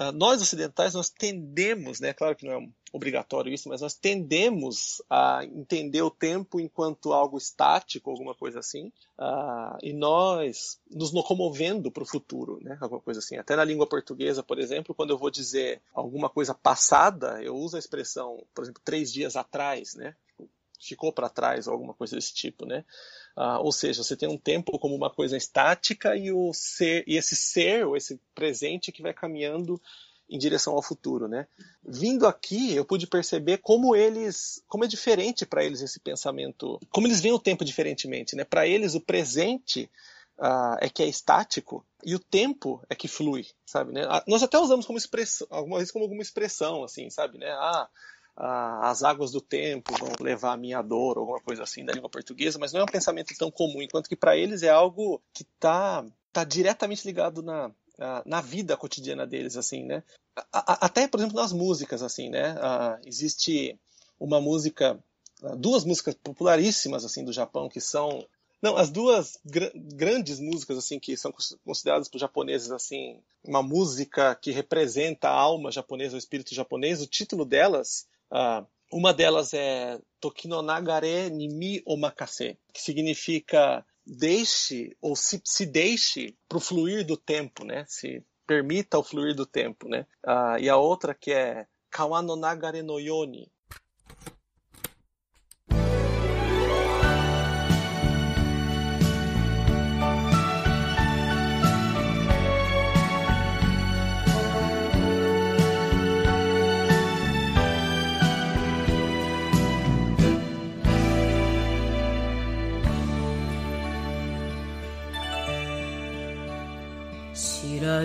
[0.00, 2.14] Uh, nós ocidentais nós tendemos, né?
[2.14, 7.36] Claro que não é obrigatório isso, mas nós tendemos a entender o tempo enquanto algo
[7.36, 8.86] estático, alguma coisa assim,
[9.18, 12.78] uh, e nós nos locomovendo para o futuro, né?
[12.80, 13.36] Alguma coisa assim.
[13.36, 17.76] Até na língua portuguesa, por exemplo, quando eu vou dizer alguma coisa passada, eu uso
[17.76, 20.16] a expressão, por exemplo, três dias atrás, né?
[20.80, 22.84] Ficou para trás ou alguma coisa desse tipo, né?
[23.36, 27.16] Uh, ou seja, você tem um tempo como uma coisa estática e o ser e
[27.16, 29.80] esse ser ou esse presente que vai caminhando
[30.28, 31.46] em direção ao futuro, né?
[31.82, 37.06] Vindo aqui, eu pude perceber como eles, como é diferente para eles esse pensamento, como
[37.06, 38.44] eles veem o tempo diferentemente, né?
[38.44, 39.90] Para eles o presente
[40.40, 43.92] uh, é que é estático e o tempo é que flui, sabe?
[43.92, 44.06] Né?
[44.06, 47.38] Uh, nós até usamos como expressão, alguma vez como alguma expressão, assim, sabe?
[47.38, 47.50] Né?
[47.50, 47.88] Ah,
[48.42, 52.08] as águas do tempo vão levar a minha dor, ou alguma coisa assim da língua
[52.08, 55.42] portuguesa, mas não é um pensamento tão comum, enquanto que para eles é algo que
[55.42, 57.70] está tá diretamente ligado na,
[58.24, 60.02] na vida cotidiana deles, assim, né?
[60.52, 62.56] Até, por exemplo, nas músicas, assim, né?
[63.04, 63.78] existe
[64.18, 64.98] uma música,
[65.58, 68.26] duas músicas popularíssimas, assim, do Japão, que são
[68.62, 71.32] não, as duas gr grandes músicas assim que são
[71.64, 77.00] consideradas por japoneses assim uma música que representa a alma japonesa, o espírito japonês.
[77.00, 85.14] O título delas, uh, uma delas é Tokino Nagare Nimi Omakase, que significa deixe ou
[85.14, 87.84] se, se deixe para o fluir do tempo, né?
[87.86, 90.06] Se permita o fluir do tempo, né?
[90.26, 93.50] Uh, e a outra que é Kawa no Nagare no Yoni,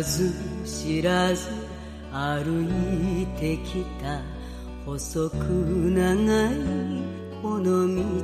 [0.02, 0.33] ず
[0.64, 1.48] 知らず
[2.12, 2.64] 歩
[3.22, 4.22] いてきた
[4.85, 6.54] 細く長い
[7.42, 8.22] この道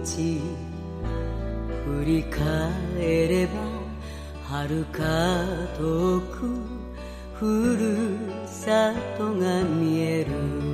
[1.84, 3.52] 振り返れば
[4.48, 5.02] 遥か
[5.78, 6.76] 遠く
[7.34, 10.66] ふるさとが見える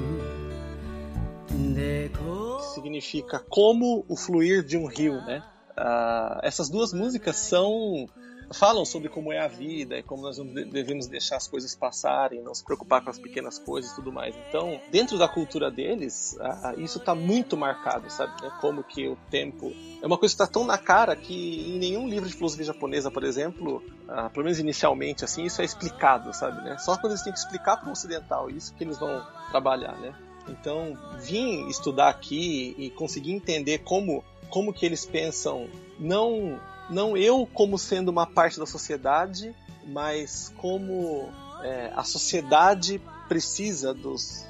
[2.83, 5.43] significa como o fluir de um rio, né?
[5.77, 8.09] Uh, essas duas músicas são
[8.52, 12.54] falam sobre como é a vida e como nós devemos deixar as coisas passarem, não
[12.54, 14.36] se preocupar com as pequenas coisas e tudo mais.
[14.48, 16.38] Então, dentro da cultura deles,
[16.78, 18.42] isso está muito marcado, sabe?
[18.42, 18.52] Né?
[18.62, 22.08] Como que o tempo é uma coisa que está tão na cara que em nenhum
[22.08, 26.62] livro de filosofia japonesa, por exemplo, ah, pelo menos inicialmente, assim, isso é explicado, sabe?
[26.64, 26.78] Né?
[26.78, 30.14] Só quando eles têm que explicar para o ocidental isso que eles vão trabalhar, né?
[30.50, 35.68] Então, vim estudar aqui e conseguir entender como como que eles pensam
[36.00, 36.58] não
[36.90, 39.54] não eu como sendo uma parte da sociedade,
[39.86, 41.30] mas como
[41.64, 44.46] é, a sociedade precisa dos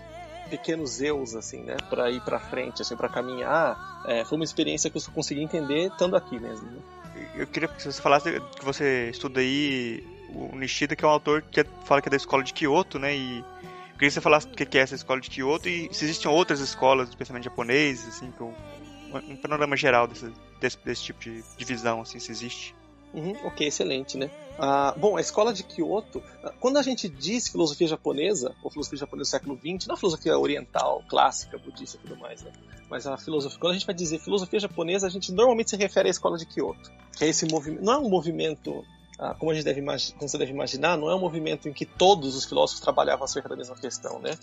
[0.49, 4.03] pequenos eus assim, né, para ir para frente, assim, para caminhar.
[4.07, 6.69] É, foi uma experiência que eu consegui entender estando aqui mesmo.
[6.69, 6.79] Né?
[7.35, 11.41] Eu queria que você falasse que você estuda aí o Nishida, que é um autor
[11.41, 14.47] que fala que é da escola de Kyoto, né, e eu queria que você falasse
[14.47, 18.07] o que é essa escola de Kyoto e se existem outras escolas do pensamento japonês,
[18.07, 18.31] assim,
[19.11, 22.75] um panorama geral desse, desse, desse tipo de divisão, assim, se existe.
[23.13, 24.29] Uhum, ok, excelente, né?
[24.59, 28.99] Ah, bom, a escola de Kyoto, ah, quando a gente diz filosofia japonesa, ou filosofia
[28.99, 32.51] japonesa do século XX, não a filosofia oriental, clássica, budista e tudo mais, né?
[32.89, 36.09] Mas a filosofia, quando a gente vai dizer filosofia japonesa, a gente normalmente se refere
[36.09, 38.83] à escola de Kyoto, que é esse movimento, não é um movimento
[39.19, 41.85] ah, como a gente deve como você deve imaginar, não é um movimento em que
[41.85, 44.37] todos os filósofos trabalhavam acerca da mesma questão, né?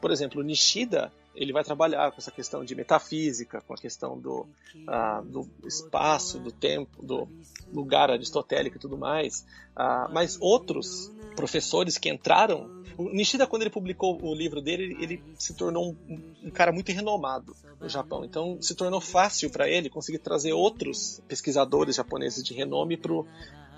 [0.00, 4.40] Por exemplo, Nishida ele vai trabalhar com essa questão de metafísica, com a questão do,
[4.40, 7.28] uh, do espaço, do tempo, do
[7.72, 9.46] lugar aristotélico e tudo mais.
[9.76, 12.68] Uh, mas outros professores que entraram.
[12.96, 16.90] O Nishida, quando ele publicou o livro dele, ele, se tornou um, um, cara muito
[16.90, 18.24] renomado no Japão.
[18.24, 23.24] Então, se tornou fácil para ele conseguir trazer outros pesquisadores japoneses de renome para o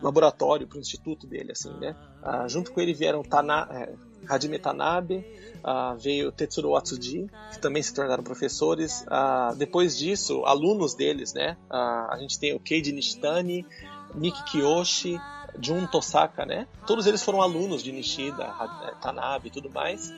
[0.01, 1.95] laboratório, para o instituto dele, assim, né?
[2.23, 3.93] Uh, junto com ele vieram Tana, é,
[4.29, 5.25] Hajime Tanabe,
[5.65, 9.03] uh, veio Tetsuro Atsuji, que também se tornaram professores.
[9.03, 11.57] Uh, depois disso, alunos deles, né?
[11.71, 13.67] Uh, a gente tem o Keiji Nishitani,
[14.15, 15.21] Miki Kiyoshi,
[15.61, 16.67] Jun Tosaka, né?
[16.87, 18.47] Todos eles foram alunos de Nishida,
[19.01, 20.13] Tanabe e tudo mais.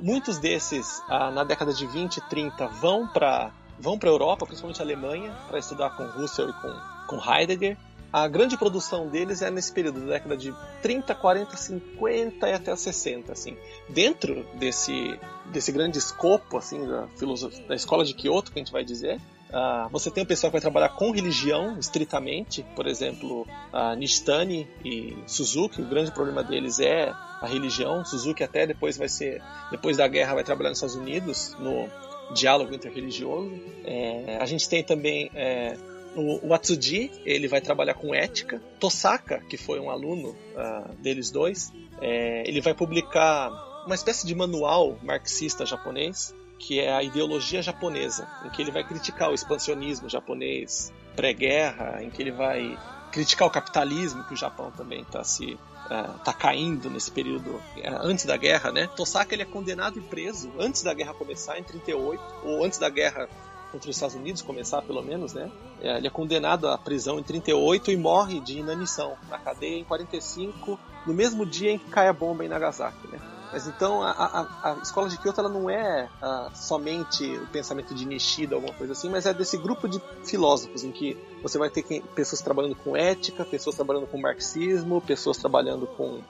[0.00, 4.80] Muitos desses, na década de 20 e 30, vão para vão para a Europa, principalmente
[4.80, 6.74] a Alemanha, para estudar com Russell e com,
[7.06, 7.76] com Heidegger.
[8.12, 12.74] A grande produção deles é nesse período, da década de 30, 40, 50 e até
[12.74, 13.56] 60, assim.
[13.88, 18.72] Dentro desse, desse grande escopo, assim, da, filosofia, da escola de Kyoto, que a gente
[18.72, 23.46] vai dizer, Uh, você tem o pessoal que vai trabalhar com religião, estritamente, por exemplo,
[23.72, 28.04] uh, Nishitani e Suzuki, o grande problema deles é a religião.
[28.04, 31.88] Suzuki até depois vai ser, depois da guerra, vai trabalhar nos Estados Unidos, no
[32.34, 33.50] diálogo interreligioso.
[33.84, 35.78] É, a gente tem também é,
[36.20, 38.60] o, Atsuji, ele vai trabalhar com ética.
[38.80, 43.50] Tosaka, que foi um aluno uh, deles dois, é, ele vai publicar
[43.86, 48.82] uma espécie de manual marxista japonês que é a ideologia japonesa, em que ele vai
[48.82, 52.76] criticar o expansionismo japonês pré-guerra, em que ele vai
[53.12, 57.62] criticar o capitalismo que o Japão também está se uh, tá caindo nesse período uh,
[58.02, 58.88] antes da guerra, né?
[58.88, 62.90] Tosaka ele é condenado e preso antes da guerra começar em 38 ou antes da
[62.90, 63.28] guerra
[63.70, 65.50] contra os Estados Unidos começar pelo menos, né?
[65.80, 69.84] É, ele é condenado à prisão em 38 e morre de inanição na cadeia em
[69.84, 73.18] 45, no mesmo dia em que cai a bomba em Nagasaki, né?
[73.52, 76.08] Mas então a, a, a escola de Kyoto ela não é
[76.54, 80.92] somente o pensamento de Nishida, alguma coisa assim, mas é desse grupo de filósofos em
[80.92, 81.82] que você vai ter
[82.14, 86.20] pessoas trabalhando com ética, pessoas trabalhando com marxismo, pessoas trabalhando com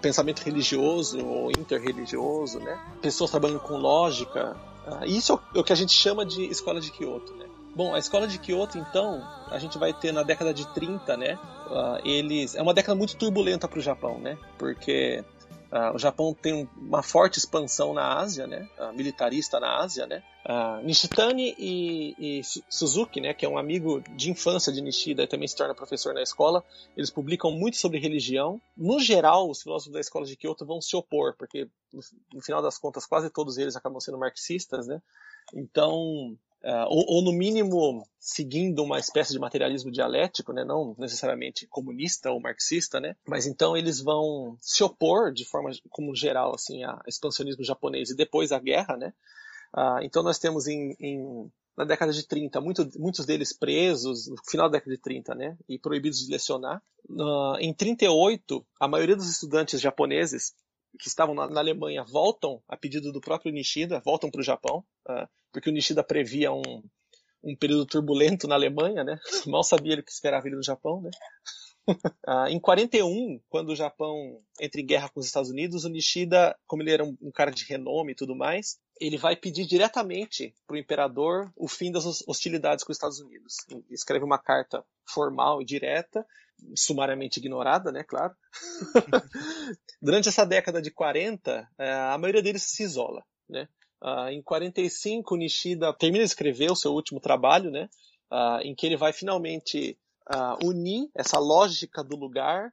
[0.00, 2.78] pensamento religioso ou interreligioso, né?
[3.02, 4.56] Pessoas trabalhando com lógica.
[4.90, 7.46] Uh, isso é o que a gente chama de escola de Kyoto, né?
[7.74, 11.38] Bom, a escola de Kyoto, então, a gente vai ter na década de 30, né?
[11.68, 14.36] Uh, eles é uma década muito turbulenta para o Japão, né?
[14.58, 15.24] Porque
[15.72, 18.68] Uh, o Japão tem uma forte expansão na Ásia, né?
[18.76, 20.20] Uh, militarista na Ásia, né?
[20.44, 25.28] Uh, Nishitani e, e, Suzuki, né, que é um amigo de infância de Nishida e
[25.28, 26.64] também se torna professor na escola,
[26.96, 28.60] eles publicam muito sobre religião.
[28.76, 32.00] No geral, os filósofos da escola de Kyoto vão se opor, porque no,
[32.34, 35.00] no final das contas quase todos eles acabam sendo marxistas, né?
[35.54, 41.66] Então, Uh, ou, ou, no mínimo seguindo uma espécie de materialismo dialético, né, não necessariamente
[41.66, 46.84] comunista ou marxista, né, mas então eles vão se opor de forma como geral assim
[46.84, 49.14] a expansionismo japonês e depois a guerra, né.
[49.74, 54.36] Uh, então nós temos em, em, na década de 30 muito, muitos deles presos no
[54.46, 56.82] final da década de 30, né, e proibidos de lecionar.
[57.08, 60.52] Uh, em 38 a maioria dos estudantes japoneses
[60.98, 64.84] que estavam na, na, Alemanha voltam a pedido do próprio Nishida, voltam para o Japão,
[65.08, 66.82] uh, porque o Nishida previa um,
[67.42, 69.18] um período turbulento na Alemanha, né?
[69.46, 71.10] Mal sabia ele que esperava ele no Japão, né?
[72.26, 76.56] uh, em 41, quando o Japão entra em guerra com os Estados Unidos, o Nishida,
[76.66, 80.54] como ele era um, um cara de renome e tudo mais, ele vai pedir diretamente
[80.66, 83.56] para o imperador o fim das hostilidades com os Estados Unidos.
[83.90, 86.24] Escreve uma carta formal e direta,
[86.76, 88.34] sumariamente ignorada, né, claro.
[90.02, 93.66] Durante essa década de 40, é, a maioria deles se isola, né.
[94.02, 97.88] Uh, em 45, Nishida termina de escrever o seu último trabalho, né,
[98.32, 102.72] uh, em que ele vai finalmente uh, unir essa lógica do lugar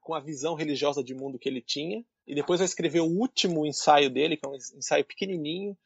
[0.00, 3.66] com a visão religiosa de mundo que ele tinha, e depois vai escrever o último
[3.66, 5.76] ensaio dele, que é um ensaio pequenininho,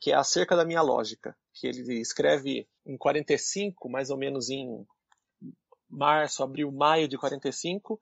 [0.00, 4.86] que é acerca da minha lógica, que ele escreve em 45, mais ou menos em
[5.90, 8.00] março, abril, maio de 45.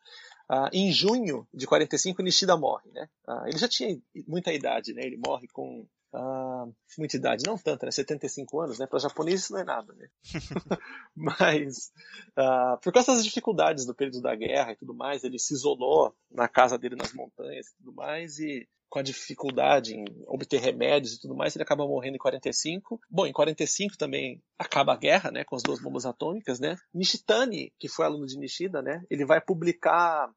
[0.50, 3.08] Uh, em junho de 45, Nishida morre, né?
[3.26, 5.02] Uh, ele já tinha muita idade, né?
[5.02, 7.90] Ele morre com uh, muita idade, não tanto, né?
[7.90, 8.86] 75 anos, né?
[8.86, 10.08] Para japonês isso não é nada, né?
[11.14, 11.92] Mas
[12.82, 16.48] por causa das dificuldades do período da guerra e tudo mais, ele se isolou na
[16.48, 21.20] casa dele nas montanhas e tudo mais e com a dificuldade em obter remédios e
[21.20, 23.00] tudo mais, ele acaba morrendo em 45.
[23.10, 26.76] Bom, em 45 também acaba a guerra, né, com as duas bombas atômicas, né.
[26.92, 30.30] Nishitani, que foi aluno de Nishida, né, ele vai publicar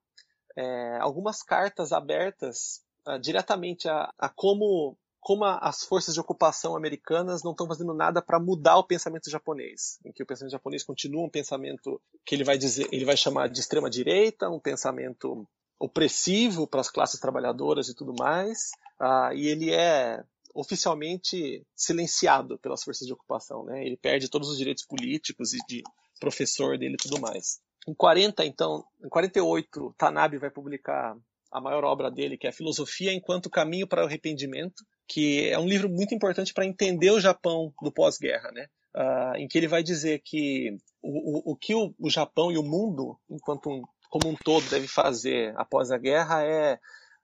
[0.57, 7.43] é, algumas cartas abertas uh, diretamente a, a como como as forças de ocupação americanas
[7.43, 11.23] não estão fazendo nada para mudar o pensamento japonês, em que o pensamento japonês continua
[11.23, 15.47] um pensamento que ele vai dizer, ele vai chamar de extrema direita, um pensamento
[15.79, 20.23] opressivo para as classes trabalhadoras e tudo mais, uh, e ele é
[20.55, 23.85] oficialmente silenciado pelas forças de ocupação, né?
[23.85, 25.83] Ele perde todos os direitos políticos e de
[26.19, 27.59] professor dele e tudo mais.
[27.87, 31.15] Em 40, então, em 48, Tanabe vai publicar
[31.51, 35.59] a maior obra dele, que é a Filosofia enquanto Caminho para o Arrependimento, que é
[35.59, 38.67] um livro muito importante para entender o Japão do pós-guerra, né?
[38.95, 42.57] Uh, em que ele vai dizer que o, o, o que o, o Japão e
[42.57, 46.77] o mundo, enquanto um como um todo deve fazer após a guerra é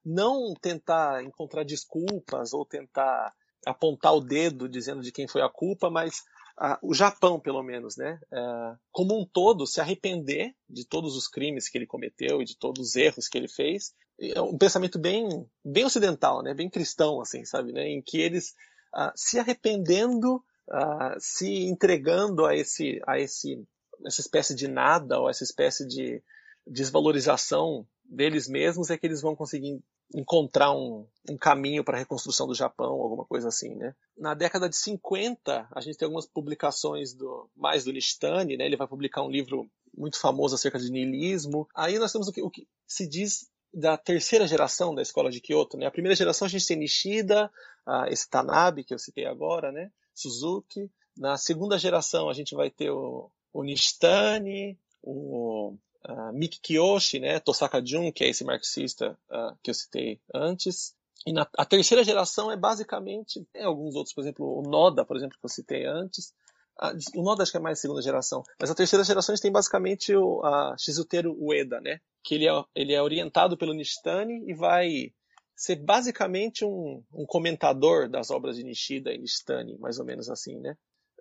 [0.04, 3.34] não tentar encontrar desculpas ou tentar
[3.66, 6.24] apontar o dedo dizendo de quem foi a culpa, mas
[6.82, 11.70] o Japão, pelo menos, né, é, como um todo, se arrepender de todos os crimes
[11.70, 13.94] que ele cometeu e de todos os erros que ele fez.
[14.20, 18.56] É um pensamento bem, bem ocidental, né, bem cristão, assim, sabe, né, em que eles
[18.96, 20.38] uh, se arrependendo,
[20.70, 23.64] uh, se entregando a esse, a esse,
[24.06, 26.24] essa espécie de nada ou essa espécie de
[26.66, 29.80] desvalorização deles mesmos é que eles vão conseguir
[30.14, 33.94] encontrar um, um caminho para a reconstrução do Japão, alguma coisa assim, né?
[34.18, 38.66] Na década de 50, a gente tem algumas publicações do mais do Nishitani, né?
[38.66, 41.68] Ele vai publicar um livro muito famoso acerca de niilismo.
[41.76, 45.42] Aí nós temos o que, o que se diz da terceira geração da escola de
[45.42, 45.86] Kyoto, né?
[45.86, 47.52] A primeira geração a gente tem Nishida,
[48.10, 49.92] esse Tanabe que eu citei agora, né?
[50.14, 50.90] Suzuki.
[51.18, 55.76] Na segunda geração a gente vai ter o, o Nishitani, o
[56.08, 60.96] uh, Miki Kiyoshi, né, Tosaka Jun, que é esse marxista uh, que eu citei antes.
[61.26, 65.18] E na, a terceira geração é basicamente, tem alguns outros, por exemplo, o Noda, por
[65.18, 66.34] exemplo, que eu citei antes.
[66.82, 69.44] Uh, o Noda acho que é mais segunda geração, mas a terceira geração a gente
[69.44, 74.44] tem basicamente o a Shizutero Ueda, né, que ele é, ele é orientado pelo Nishitani
[74.48, 75.12] e vai
[75.56, 80.60] ser basicamente um, um comentador das obras de Nishida e Nishitani, mais ou menos assim,
[80.60, 80.78] né?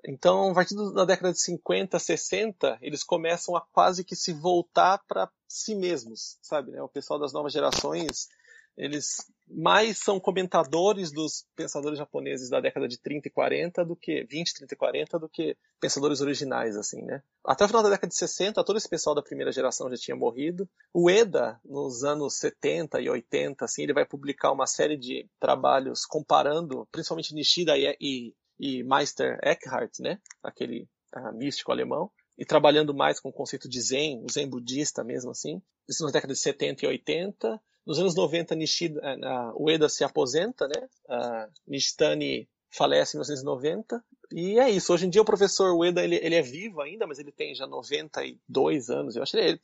[0.07, 4.99] Então, a partir da década de 50, 60, eles começam a quase que se voltar
[5.09, 6.71] para si mesmos, sabe?
[6.71, 6.81] Né?
[6.81, 8.29] O pessoal das novas gerações,
[8.77, 14.25] eles mais são comentadores dos pensadores japoneses da década de 30 e 40 do que
[14.25, 17.23] 20, 30 e 40 do que pensadores originais assim, né?
[17.45, 20.17] Até o final da década de 60, todo esse pessoal da primeira geração já tinha
[20.17, 20.69] morrido.
[20.93, 26.05] O Eda, nos anos 70 e 80, assim, ele vai publicar uma série de trabalhos
[26.05, 30.19] comparando, principalmente Nishida e, e e Meister Eckhart, né?
[30.43, 35.03] Aquele uh, místico alemão, e trabalhando mais com o conceito de Zen, o Zen budista
[35.03, 35.63] mesmo assim.
[35.89, 37.61] Isso nas décadas de 70 e 80.
[37.87, 40.89] Nos anos 90, Nishida, uh, Ueda se aposenta, né?
[41.09, 44.05] Uh, Nishitani falece em 1990.
[44.33, 44.93] E é isso.
[44.93, 47.67] Hoje em dia o professor Ueda ele, ele é vivo ainda, mas ele tem já
[47.67, 49.17] 92 anos.
[49.17, 49.61] Eu acho que ele,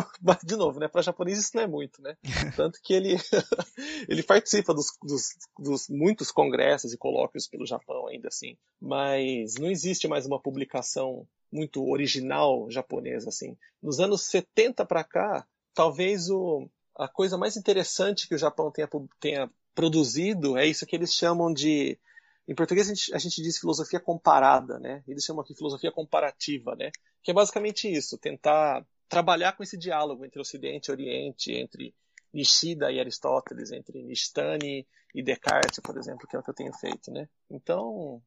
[0.44, 0.88] de novo, né?
[0.88, 2.16] Para japonês isso não é muito, né?
[2.56, 3.16] Tanto que ele
[4.08, 5.28] ele participa dos, dos,
[5.58, 11.26] dos, muitos congressos e colóquios pelo Japão ainda assim, mas não existe mais uma publicação
[11.52, 13.56] muito original japonesa assim.
[13.82, 18.88] Nos anos 70 para cá, talvez o, a coisa mais interessante que o Japão tenha,
[19.20, 21.98] tenha produzido é isso que eles chamam de
[22.46, 25.02] em português a gente, a gente, diz filosofia comparada, né?
[25.08, 26.90] Eles chamam aqui filosofia comparativa, né?
[27.22, 31.94] Que é basicamente isso, tentar trabalhar com esse diálogo entre Ocidente e Oriente, entre
[32.32, 36.72] Nishida e Aristóteles, entre Nishitani e Descartes, por exemplo, que é o que eu tenho
[36.74, 37.28] feito, né?
[37.50, 38.20] Então,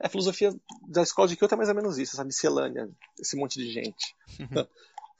[0.00, 0.52] a filosofia
[0.88, 2.88] da escola de Kyoto é mais ou menos isso, essa miscelânea,
[3.20, 4.14] esse monte de gente.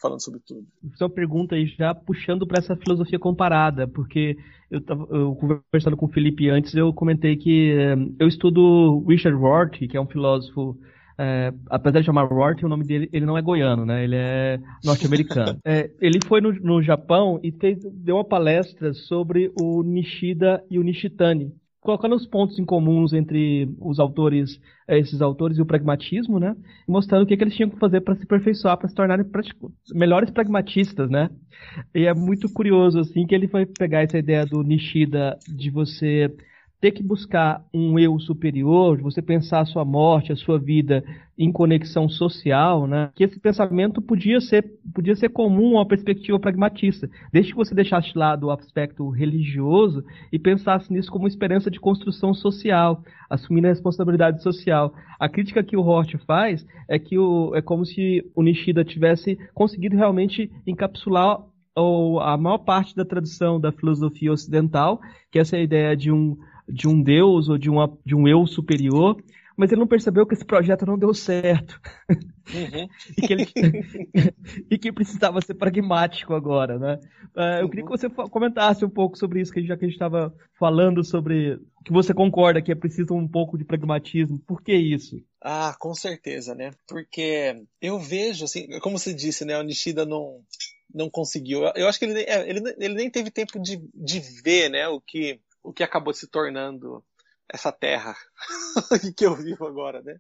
[0.03, 0.67] falando sobre tudo.
[0.97, 4.37] Só pergunta aí, já puxando para essa filosofia comparada, porque
[4.69, 9.87] eu estava conversando com o Felipe antes, eu comentei que eh, eu estudo Richard Rorty,
[9.87, 10.77] que é um filósofo
[11.19, 14.05] é, apesar de chamar Rorty, o nome dele ele não é goiano, né?
[14.05, 15.59] Ele é norte-americano.
[15.65, 20.79] é, ele foi no, no Japão e fez, deu uma palestra sobre o Nishida e
[20.79, 25.67] o Nishitani, colocando os pontos em comuns entre os autores, é, esses autores e o
[25.67, 26.57] pragmatismo, né?
[26.89, 29.27] E mostrando o que, que eles tinham que fazer para se aperfeiçoar, para se tornarem
[29.95, 31.29] melhores pragmatistas, né?
[31.95, 36.33] E é muito curioso assim que ele foi pegar essa ideia do Nishida de você
[36.83, 41.05] ter que buscar um eu superior, você pensar a sua morte, a sua vida
[41.39, 43.09] em conexão social, né?
[43.15, 47.73] Que esse pensamento podia ser, podia ser comum a uma perspectiva pragmatista, desde que você
[47.73, 53.01] deixasse de lado o aspecto religioso e pensasse nisso como uma esperança de construção social,
[53.31, 54.93] assumindo a responsabilidade social.
[55.21, 59.39] A crítica que o Hort faz é que o, é como se o Nishida tivesse
[59.55, 61.45] conseguido realmente encapsular
[61.77, 66.37] ou a maior parte da tradição da filosofia ocidental, que é essa ideia de um
[66.69, 69.17] de um Deus ou de, uma, de um eu superior,
[69.57, 71.81] mas ele não percebeu que esse projeto não deu certo.
[72.09, 72.89] Uhum.
[73.17, 73.47] e, que ele,
[74.71, 76.99] e que precisava ser pragmático agora, né?
[77.37, 79.95] Uh, eu queria que você comentasse um pouco sobre isso, que já que a gente
[79.95, 84.39] estava falando sobre que você concorda que é preciso um pouco de pragmatismo.
[84.47, 85.17] Por que isso?
[85.41, 86.71] Ah, com certeza, né?
[86.87, 89.59] Porque eu vejo, assim, como você disse, né?
[89.59, 90.41] O Nishida não,
[90.95, 91.63] não conseguiu.
[91.75, 94.89] Eu acho que ele, é, ele, ele nem teve tempo de, de ver, né?
[94.89, 97.05] O que o que acabou se tornando
[97.49, 98.17] essa terra
[99.17, 100.19] que eu vivo agora, né?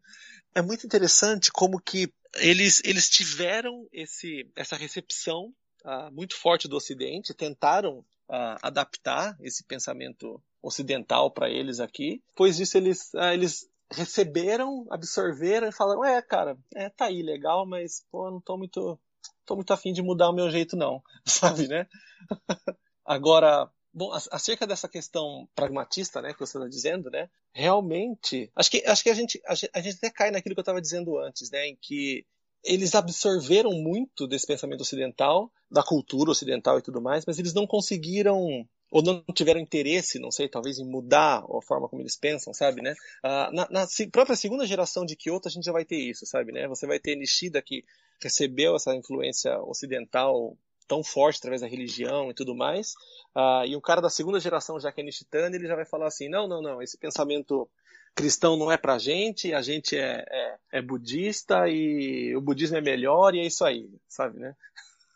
[0.55, 5.53] É muito interessante como que eles, eles tiveram esse, essa recepção
[5.85, 12.61] uh, muito forte do Ocidente, tentaram uh, adaptar esse pensamento ocidental para eles aqui, pois
[12.61, 18.05] isso eles, uh, eles receberam, absorveram e falaram, é, cara, é, tá aí, legal, mas,
[18.11, 18.99] pô, não tô muito,
[19.45, 21.87] tô muito afim de mudar o meu jeito não, sabe, né?
[23.05, 28.83] Agora, Bom, acerca dessa questão pragmatista, né, que você está dizendo, né, realmente, acho que,
[28.87, 31.69] acho que a, gente, a, gente, até cai naquilo que eu estava dizendo antes, né,
[31.69, 32.25] em que
[32.65, 37.67] eles absorveram muito desse pensamento ocidental, da cultura ocidental e tudo mais, mas eles não
[37.67, 42.53] conseguiram ou não tiveram interesse, não sei, talvez em mudar a forma como eles pensam,
[42.53, 42.95] sabe, né?
[43.23, 46.53] Ah, na, na, própria segunda geração de Kyoto a gente já vai ter isso, sabe,
[46.53, 46.69] né?
[46.69, 47.85] Você vai ter Nishida que
[48.21, 50.57] recebeu essa influência ocidental
[50.93, 52.93] tão forte através da religião e tudo mais,
[53.35, 56.07] ah, e um cara da segunda geração, já que é Nishitani, ele já vai falar
[56.07, 57.67] assim, não, não, não, esse pensamento
[58.15, 62.83] cristão não é pra gente, a gente é, é, é budista e o budismo é
[62.83, 64.55] melhor e é isso aí, sabe, né?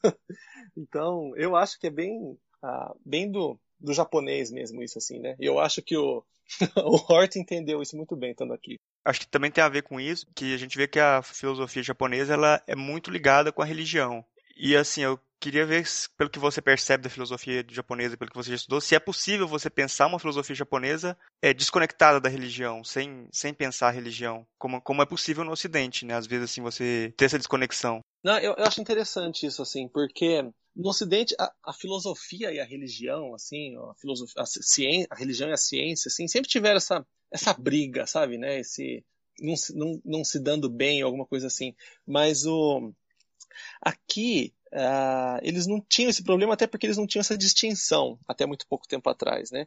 [0.74, 5.36] então, eu acho que é bem, ah, bem do, do japonês mesmo, isso assim, né?
[5.38, 6.24] E eu acho que o,
[6.74, 8.78] o Hort entendeu isso muito bem estando aqui.
[9.04, 11.82] Acho que também tem a ver com isso, que a gente vê que a filosofia
[11.82, 14.24] japonesa ela é muito ligada com a religião.
[14.56, 15.84] E assim, eu queria ver,
[16.16, 19.46] pelo que você percebe da filosofia japonesa, pelo que você já estudou, se é possível
[19.46, 24.80] você pensar uma filosofia japonesa é, desconectada da religião, sem, sem pensar a religião, como,
[24.80, 26.14] como é possível no Ocidente, né?
[26.14, 28.00] Às vezes, assim, você ter essa desconexão.
[28.24, 30.42] Não, eu, eu acho interessante isso, assim, porque
[30.74, 35.50] no Ocidente, a, a, filosofia e a religião, assim, a, filosofia, a, ciência, a religião
[35.50, 38.58] e a ciência, assim, sempre tiveram essa, essa briga, sabe, né?
[38.58, 39.04] Esse
[39.38, 41.74] não, não, não se dando bem, alguma coisa assim.
[42.06, 42.92] Mas o
[43.80, 48.46] aqui uh, eles não tinham esse problema até porque eles não tinham essa distinção até
[48.46, 49.66] muito pouco tempo atrás, né?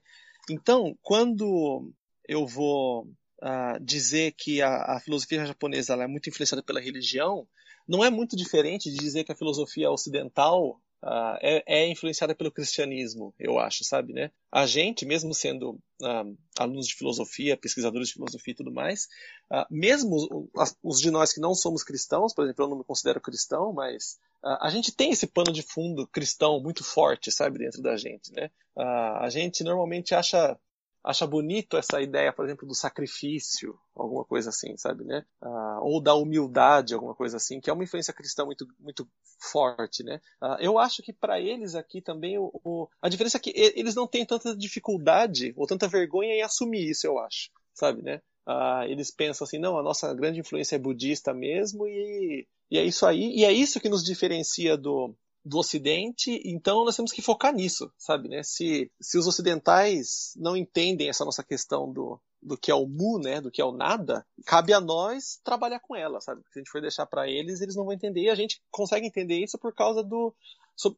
[0.49, 1.91] Então, quando
[2.27, 3.03] eu vou
[3.41, 7.47] uh, dizer que a, a filosofia japonesa é muito influenciada pela religião,
[7.87, 12.51] não é muito diferente de dizer que a filosofia ocidental uh, é, é, influenciada pelo
[12.51, 14.31] cristianismo, eu acho, sabe, né?
[14.51, 15.71] A gente, mesmo sendo
[16.01, 19.05] uh, alunos de filosofia, pesquisadores de filosofia e tudo mais,
[19.51, 22.83] uh, mesmo os, os de nós que não somos cristãos, por exemplo, eu não me
[22.83, 27.81] considero cristão, mas a gente tem esse pano de fundo cristão muito forte, sabe, dentro
[27.81, 28.49] da gente, né?
[28.73, 30.57] a gente normalmente acha
[31.03, 35.25] acha bonito essa ideia, por exemplo, do sacrifício, alguma coisa assim, sabe, né?
[35.41, 39.07] Ah, ou da humildade, alguma coisa assim, que é uma influência cristã muito, muito
[39.51, 40.21] forte, né?
[40.41, 43.95] Ah, eu acho que para eles aqui também o, o, a diferença é que eles
[43.95, 48.21] não têm tanta dificuldade ou tanta vergonha em assumir isso, eu acho, sabe, né?
[48.45, 52.83] Ah, eles pensam assim, não, a nossa grande influência é budista mesmo e, e é
[52.83, 55.15] isso aí, e é isso que nos diferencia do,
[55.49, 58.43] do Ocidente, então nós temos que focar nisso, sabe, né?
[58.43, 63.17] Se, se os ocidentais não entendem essa nossa questão do, do que é o mu,
[63.17, 66.41] né, do que é o nada, cabe a nós trabalhar com ela, sabe?
[66.51, 69.07] Se a gente for deixar para eles, eles não vão entender, e a gente consegue
[69.07, 70.33] entender isso por causa do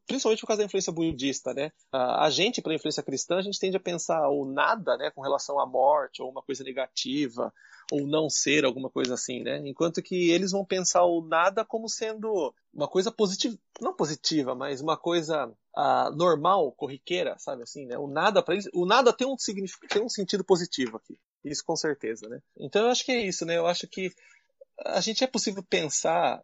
[0.06, 1.72] principalmente por causa da influência budista, né?
[1.92, 5.60] A gente, pela influência cristã, a gente tende a pensar o nada, né, com relação
[5.60, 7.52] à morte, ou uma coisa negativa,
[7.92, 9.62] ou não ser, alguma coisa assim, né?
[9.66, 14.82] Enquanto que eles vão pensar o nada como sendo uma coisa positiva, não positiva, mas
[14.82, 17.98] uma coisa uh, normal, corriqueira, sabe assim, né?
[17.98, 21.18] O nada para eles, o nada tem um significado, tem um sentido positivo aqui.
[21.44, 22.40] Isso com certeza, né?
[22.58, 23.58] Então eu acho que é isso, né?
[23.58, 24.14] Eu acho que
[24.86, 26.42] a gente é possível pensar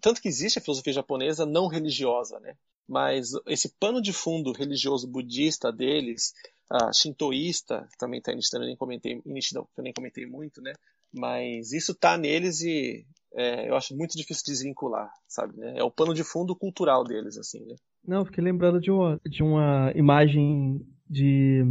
[0.00, 2.54] tanto que existe a filosofia japonesa não religiosa, né?
[2.88, 6.32] Mas esse pano de fundo religioso budista deles,
[6.70, 10.72] a shintoísta, também está Nishida, eu nem comentei, eu nem comentei muito, né?
[11.12, 13.04] Mas isso está neles e
[13.34, 15.56] é, eu acho muito difícil desvincular, sabe?
[15.56, 15.74] Né?
[15.76, 17.74] É o pano de fundo cultural deles, assim, né?
[18.06, 21.62] Não, fiquei lembrando de uma, de uma imagem de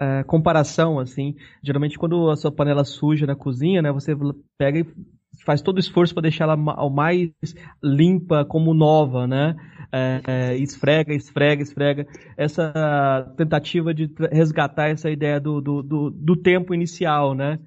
[0.00, 1.36] é, comparação, assim.
[1.62, 3.92] Geralmente quando a sua panela suja na cozinha, né?
[3.92, 4.12] Você
[4.58, 4.86] pega e
[5.44, 7.30] faz todo o esforço para deixar ela ao mais
[7.82, 9.56] limpa como nova, né?
[9.90, 12.06] É, é, esfrega, esfrega, esfrega.
[12.36, 17.58] Essa tentativa de resgatar essa ideia do, do, do, do tempo inicial, né?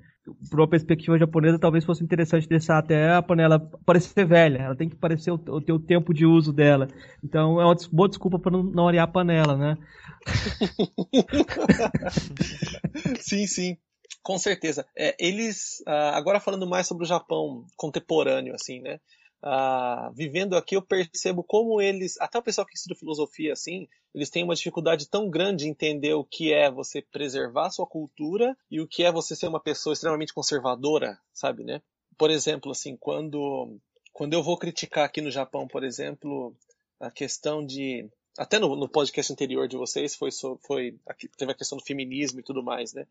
[0.49, 4.59] Por uma perspectiva japonesa, talvez fosse interessante deixar até a panela parecer velha.
[4.59, 6.87] Ela tem que parecer o, o o tempo de uso dela.
[7.23, 9.77] Então é uma boa desculpa para não, não arear a panela, né?
[13.19, 13.77] sim, sim.
[14.23, 14.87] Com certeza.
[14.95, 18.99] É, eles, uh, agora falando mais sobre o Japão contemporâneo, assim, né?
[19.43, 24.29] Uh, vivendo aqui, eu percebo como eles, até o pessoal que estuda filosofia, assim, eles
[24.29, 28.79] têm uma dificuldade tão grande em entender o que é você preservar sua cultura e
[28.79, 31.81] o que é você ser uma pessoa extremamente conservadora, sabe, né?
[32.17, 33.79] Por exemplo, assim, quando,
[34.13, 36.55] quando eu vou criticar aqui no Japão, por exemplo,
[36.99, 38.07] a questão de
[38.37, 40.29] até no, no, podcast anterior de vocês foi,
[40.65, 40.97] foi
[41.37, 43.05] teve a questão do feminismo e tudo mais, né?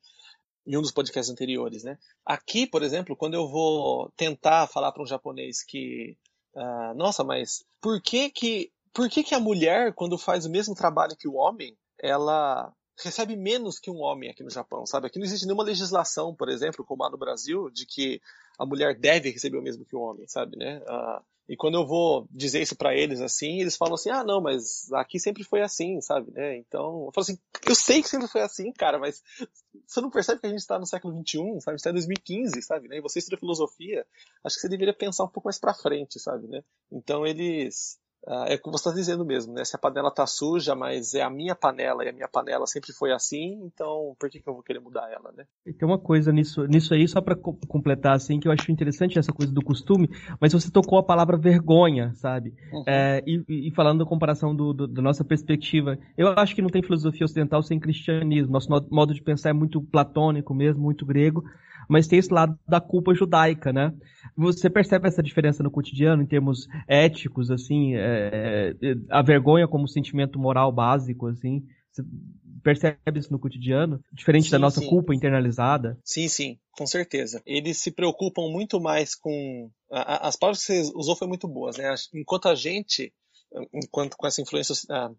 [0.67, 1.99] Em um dos podcasts anteriores, né?
[2.25, 6.17] Aqui, por exemplo, quando eu vou tentar falar para um japonês que,
[6.55, 10.75] uh, nossa, mas por que que por que que a mulher, quando faz o mesmo
[10.75, 12.73] trabalho que o homem, ela
[13.05, 15.07] recebe menos que um homem aqui no Japão, sabe?
[15.07, 18.21] Aqui não existe nenhuma legislação, por exemplo, como há no Brasil, de que
[18.59, 20.79] a mulher deve receber o mesmo que o homem, sabe, né?
[20.89, 24.41] Uh, e quando eu vou dizer isso para eles assim, eles falam assim: "Ah, não,
[24.41, 26.57] mas aqui sempre foi assim", sabe, né?
[26.57, 29.21] Então, eu falo assim: "Eu sei que sempre foi assim, cara, mas
[29.87, 31.75] você não percebe que a gente está no século 21, sabe?
[31.75, 32.99] A gente tá em 2015, sabe, né?
[32.99, 34.07] E você estuda filosofia,
[34.45, 36.63] acho que você deveria pensar um pouco mais para frente, sabe, né?
[36.93, 39.65] Então, eles é o que você está dizendo mesmo, né?
[39.65, 42.93] Se a panela está suja, mas é a minha panela e a minha panela sempre
[42.93, 45.45] foi assim, então por que, que eu vou querer mudar ela, né?
[45.67, 49.19] E tem uma coisa nisso, nisso aí, só para completar, assim, que eu acho interessante
[49.19, 50.09] essa coisa do costume,
[50.41, 52.55] mas você tocou a palavra vergonha, sabe?
[52.73, 52.85] Uhum.
[52.87, 56.69] É, e, e, falando da comparação do, do, da nossa perspectiva, eu acho que não
[56.69, 58.53] tem filosofia ocidental sem cristianismo.
[58.53, 61.43] Nosso modo de pensar é muito platônico mesmo, muito grego
[61.91, 63.93] mas tem esse lado da culpa judaica, né?
[64.37, 69.89] Você percebe essa diferença no cotidiano, em termos éticos, assim, é, é, a vergonha como
[69.89, 71.65] sentimento moral básico, assim?
[71.91, 72.05] Você
[72.63, 74.01] percebe isso no cotidiano?
[74.13, 74.89] Diferente sim, da nossa sim.
[74.89, 75.99] culpa internalizada?
[76.05, 77.43] Sim, sim, com certeza.
[77.45, 79.69] Eles se preocupam muito mais com.
[79.91, 81.93] As palavras que você usou foram muito boas, né?
[82.15, 83.13] Enquanto a gente,
[83.75, 85.11] enquanto com essa influência ah,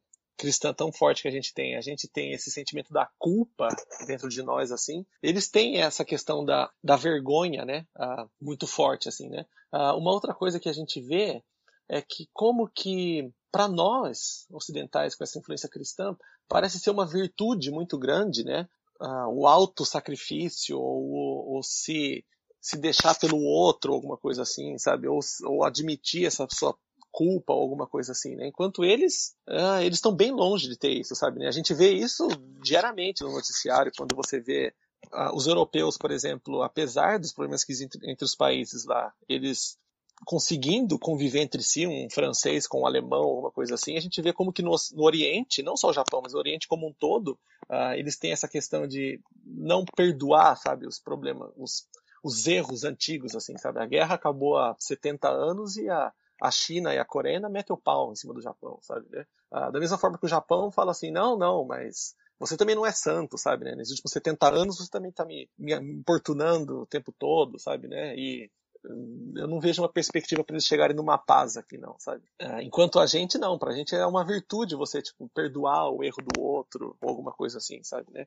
[0.42, 3.68] cristã tão forte que a gente tem, a gente tem esse sentimento da culpa
[4.08, 9.08] dentro de nós, assim, eles têm essa questão da, da vergonha, né, uh, muito forte,
[9.08, 9.46] assim, né.
[9.72, 11.44] Uh, uma outra coisa que a gente vê
[11.88, 16.18] é que como que para nós ocidentais com essa influência cristã
[16.50, 18.68] parece ser uma virtude muito grande, né,
[19.00, 22.26] uh, o auto sacrifício ou, ou se
[22.60, 25.08] se deixar pelo outro, alguma coisa assim, sabe?
[25.08, 26.78] Ou, ou admitir essa sua
[27.12, 28.48] culpa ou alguma coisa assim, né?
[28.48, 31.40] Enquanto eles, ah, eles estão bem longe de ter isso, sabe?
[31.40, 31.48] Né?
[31.48, 32.28] A gente vê isso
[32.64, 34.74] diariamente no noticiário, quando você vê
[35.12, 39.78] ah, os europeus, por exemplo, apesar dos problemas que existem entre os países lá, eles
[40.26, 44.32] conseguindo conviver entre si, um francês com um alemão, alguma coisa assim, a gente vê
[44.32, 47.40] como que no, no Oriente, não só o Japão, mas o Oriente como um todo,
[47.70, 51.88] uh, eles têm essa questão de não perdoar, sabe, os problemas, os,
[52.24, 53.80] os erros antigos, assim, sabe?
[53.80, 57.80] A guerra acabou há 70 anos e a, a China e a Coreia metem o
[57.80, 59.06] pau em cima do Japão, sabe?
[59.12, 59.26] Né?
[59.52, 62.86] Ah, da mesma forma que o Japão fala assim, não, não, mas você também não
[62.86, 63.66] é santo, sabe?
[63.66, 63.76] Né?
[63.76, 67.88] Nos últimos 70 anos você também está me, me importunando o tempo todo, sabe?
[67.88, 68.16] Né?
[68.18, 68.50] E
[68.84, 72.24] hum, eu não vejo uma perspectiva para eles chegarem numa paz aqui, não, sabe?
[72.40, 73.60] Ah, enquanto a gente, não.
[73.60, 77.60] Pra gente é uma virtude você, tipo, perdoar o erro do outro, ou alguma coisa
[77.60, 78.26] assim, sabe, né?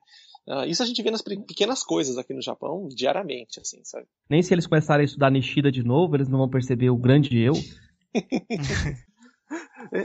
[0.48, 4.06] Ah, isso a gente vê nas pequenas coisas aqui no Japão, diariamente, assim, sabe?
[4.30, 7.36] Nem se eles começarem a estudar Nishida de novo, eles não vão perceber o grande
[7.36, 7.54] eu.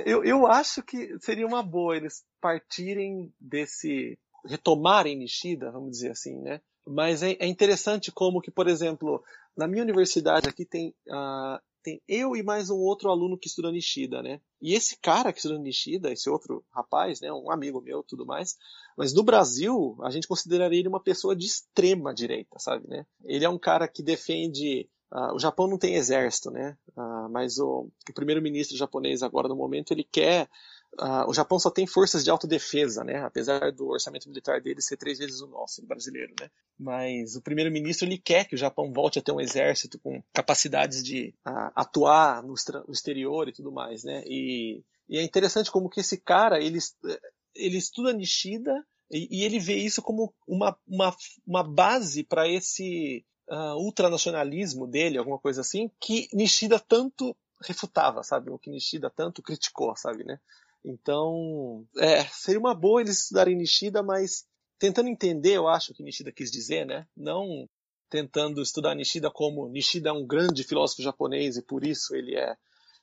[0.06, 4.18] eu, eu acho que seria uma boa eles partirem desse.
[4.46, 6.62] retomarem Nishida, vamos dizer assim, né?
[6.86, 9.24] Mas é, é interessante como que, por exemplo,
[9.56, 13.72] na minha universidade aqui tem, uh, tem eu e mais um outro aluno que estuda
[13.72, 14.42] Nishida, né?
[14.62, 18.58] E esse cara que estuda Nishida, esse outro rapaz, né, um amigo meu, tudo mais,
[18.98, 23.06] mas no Brasil a gente consideraria ele uma pessoa de extrema direita, sabe, né?
[23.24, 26.78] Ele é um cara que defende Uh, o Japão não tem exército, né?
[26.96, 30.48] Uh, mas o, o primeiro-ministro japonês agora no momento ele quer
[31.02, 33.24] uh, o Japão só tem forças de autodefesa, né?
[33.24, 36.52] Apesar do orçamento militar dele ser três vezes o nosso, o brasileiro, né?
[36.78, 41.04] Mas o primeiro-ministro ele quer que o Japão volte a ter um exército com capacidades
[41.04, 41.34] de
[41.76, 42.54] atuar no,
[42.88, 44.24] no, exterior e tudo mais, né?
[44.28, 46.78] E, e, é interessante como que esse cara ele
[47.56, 51.16] ele estuda Nishida e, e ele vê isso como uma, uma,
[51.48, 58.50] uma base para esse uh, ultranacionalismo dele, alguma coisa assim, que Nishida tanto refutava, sabe?
[58.50, 60.40] O que Nishida tanto criticou, sabe, né?
[60.84, 64.46] Então, é, seria uma boa eles estudarem Nishida, mas
[64.78, 67.06] tentando entender, eu acho, o que Nishida quis dizer, né?
[67.16, 67.68] Não
[68.10, 72.56] tentando estudar Nishida como Nishida é um grande filósofo japonês e por isso ele é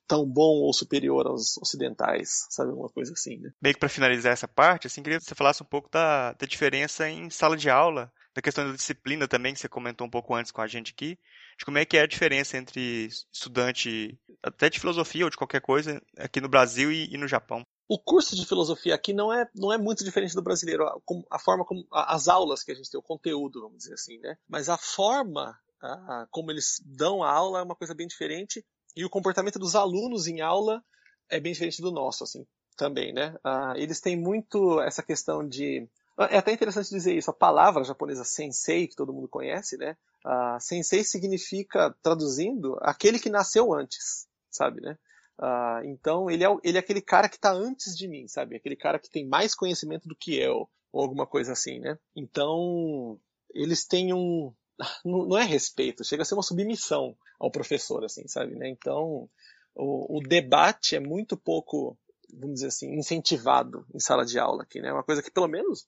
[0.08, 2.72] tão bom ou superior aos ocidentais, sabe?
[2.72, 3.50] Uma coisa assim, né?
[3.60, 6.46] Meio que para finalizar essa parte, assim, queria que você falasse um pouco da, da
[6.46, 10.34] diferença em sala de aula da questão da disciplina também, que você comentou um pouco
[10.34, 11.18] antes com a gente aqui,
[11.58, 15.62] de como é que é a diferença entre estudante até de filosofia ou de qualquer
[15.62, 17.66] coisa aqui no Brasil e, e no Japão.
[17.88, 20.98] O curso de filosofia aqui não é, não é muito diferente do brasileiro, a,
[21.30, 24.36] a forma como as aulas que a gente tem, o conteúdo, vamos dizer assim, né?
[24.46, 28.62] Mas a forma a, como eles dão a aula é uma coisa bem diferente
[28.94, 30.84] e o comportamento dos alunos em aula
[31.30, 33.34] é bem diferente do nosso, assim, também, né?
[33.42, 35.88] Ah, eles têm muito essa questão de
[36.18, 37.30] é até interessante dizer isso.
[37.30, 39.96] A palavra japonesa sensei, que todo mundo conhece, né?
[40.24, 44.98] Uh, sensei significa, traduzindo, aquele que nasceu antes, sabe, né?
[45.38, 48.56] Uh, então, ele é, ele é aquele cara que está antes de mim, sabe?
[48.56, 51.98] Aquele cara que tem mais conhecimento do que eu, ou alguma coisa assim, né?
[52.14, 53.20] Então,
[53.54, 54.52] eles têm um.
[55.04, 58.54] Não é respeito, chega a ser uma submissão ao professor, assim, sabe?
[58.54, 58.68] Né?
[58.68, 59.28] Então,
[59.74, 61.98] o, o debate é muito pouco,
[62.32, 64.90] vamos dizer assim, incentivado em sala de aula aqui, né?
[64.92, 65.86] Uma coisa que, pelo menos,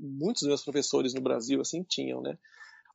[0.00, 2.38] muitos dos meus professores no Brasil assim tinham, né?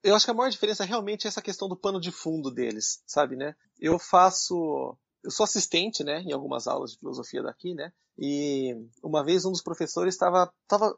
[0.03, 3.01] Eu acho que a maior diferença é realmente essa questão do pano de fundo deles,
[3.05, 3.55] sabe, né?
[3.79, 7.91] Eu faço eu sou assistente, né, em algumas aulas de filosofia daqui, né?
[8.17, 10.49] E uma vez um dos professores estava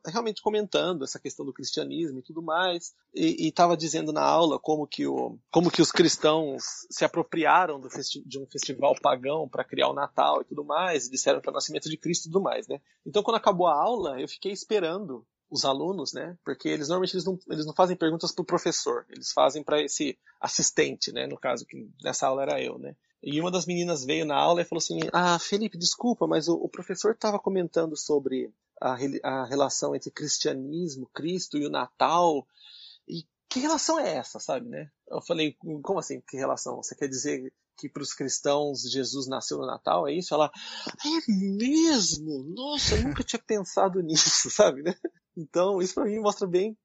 [0.06, 4.86] realmente comentando essa questão do cristianismo e tudo mais, e estava dizendo na aula como
[4.86, 7.82] que, o, como que os cristãos se apropriaram
[8.24, 11.52] de um festival pagão para criar o Natal e tudo mais, e disseram que é
[11.52, 12.80] o nascimento de Cristo e tudo mais, né?
[13.04, 16.38] Então quando acabou a aula, eu fiquei esperando os alunos, né?
[16.44, 19.82] Porque eles normalmente eles não, eles não fazem perguntas para o professor, eles fazem para
[19.82, 21.26] esse assistente, né?
[21.28, 22.96] No caso que nessa aula era eu, né?
[23.22, 26.56] E uma das meninas veio na aula e falou assim: Ah, Felipe, desculpa, mas o,
[26.56, 32.48] o professor estava comentando sobre a, a, relação entre cristianismo, Cristo e o Natal.
[33.08, 34.92] E que relação é essa, sabe, né?
[35.08, 36.22] Eu falei: Como assim?
[36.22, 36.78] Que relação?
[36.78, 40.08] Você quer dizer que para os cristãos Jesus nasceu no Natal?
[40.08, 40.34] É isso?
[40.34, 40.52] Ela:
[41.06, 42.44] É mesmo?
[42.56, 44.96] Nossa, eu nunca tinha pensado nisso, sabe, né?
[45.36, 46.76] Então, isso para mim mostra bem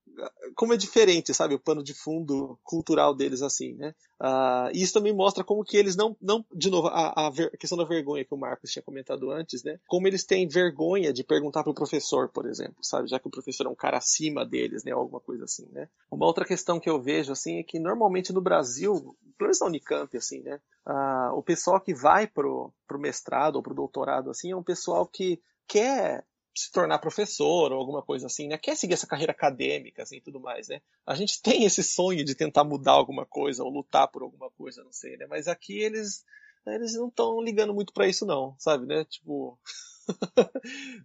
[0.55, 3.95] como é diferente, sabe, o pano de fundo cultural deles assim, né?
[4.21, 7.77] Uh, e isso também mostra como que eles não, não de novo, a, a, questão
[7.77, 9.79] da vergonha que o Marcos tinha comentado antes, né?
[9.89, 13.09] Como eles têm vergonha de perguntar para o professor, por exemplo, sabe?
[13.09, 14.93] Já que o professor é um cara acima deles, né?
[14.93, 15.89] Alguma coisa assim, né?
[16.11, 18.95] Uma outra questão que eu vejo, assim, é que normalmente no Brasil,
[19.37, 20.61] pelo menos na Unicamp, assim, né?
[20.87, 25.07] Uh, o pessoal que vai pro, pro mestrado ou pro doutorado, assim, é um pessoal
[25.07, 26.25] que quer
[26.55, 28.59] se tornar professor ou alguma coisa assim, né?
[28.59, 30.81] Quer seguir essa carreira acadêmica, assim, tudo mais, né?
[31.07, 34.85] A gente tem esse sonho de tentar mudar alguma coisa ou lutar por alguma coisa,
[34.85, 35.27] não sei, né?
[35.29, 36.25] Mas aqui eles
[36.67, 39.05] eles não estão ligando muito para isso não, sabe, né?
[39.05, 39.59] Tipo,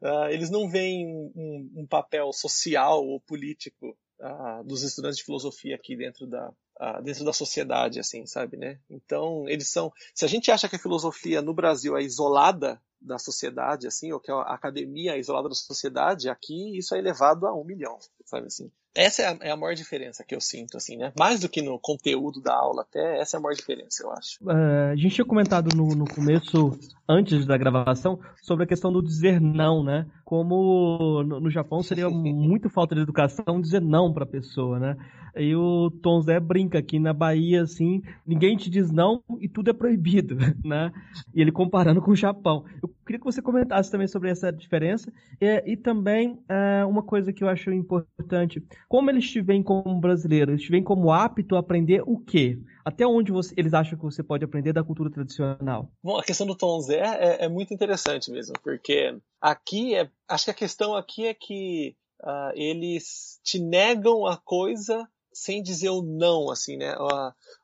[0.01, 5.75] uh, eles não veem um, um, papel social ou político uh, dos estudantes de filosofia
[5.75, 8.79] aqui dentro da uh, dentro da sociedade, assim, sabe, né?
[8.89, 13.17] Então eles são, se a gente acha que a filosofia no Brasil é isolada da
[13.17, 17.53] sociedade, assim, ou que a academia é isolada da sociedade, aqui isso é elevado a
[17.53, 18.71] um milhão, sabe assim.
[18.95, 21.11] Essa é a, é a, maior diferença que eu sinto, assim, né?
[21.17, 24.43] Mais do que no conteúdo da aula, até essa é a maior diferença, eu acho.
[24.43, 26.71] Uh, a gente tinha comentado no, no começo,
[27.07, 30.07] antes da gravação, sobre a questão do dizer não, né?
[30.25, 34.97] Como no, no Japão seria muito falta de educação dizer não para a pessoa, né?
[35.39, 39.69] E o Tom Zé brinca aqui na Bahia, assim, ninguém te diz não e tudo
[39.69, 40.35] é proibido,
[40.65, 40.91] né?
[41.33, 42.65] E ele comparando com o Japão.
[42.81, 47.31] Eu queria que você comentasse também sobre essa diferença e, e também é, uma coisa
[47.31, 48.63] que eu acho importante.
[48.87, 50.51] Como eles te veem como brasileiro?
[50.51, 52.57] Eles te veem como apto a aprender o quê?
[52.85, 55.91] Até onde você, eles acham que você pode aprender da cultura tradicional?
[56.01, 60.45] Bom, a questão do Tom Zé é, é muito interessante mesmo, porque aqui, é, acho
[60.45, 66.01] que a questão aqui é que uh, eles te negam a coisa sem dizer o
[66.01, 66.95] não, assim, né?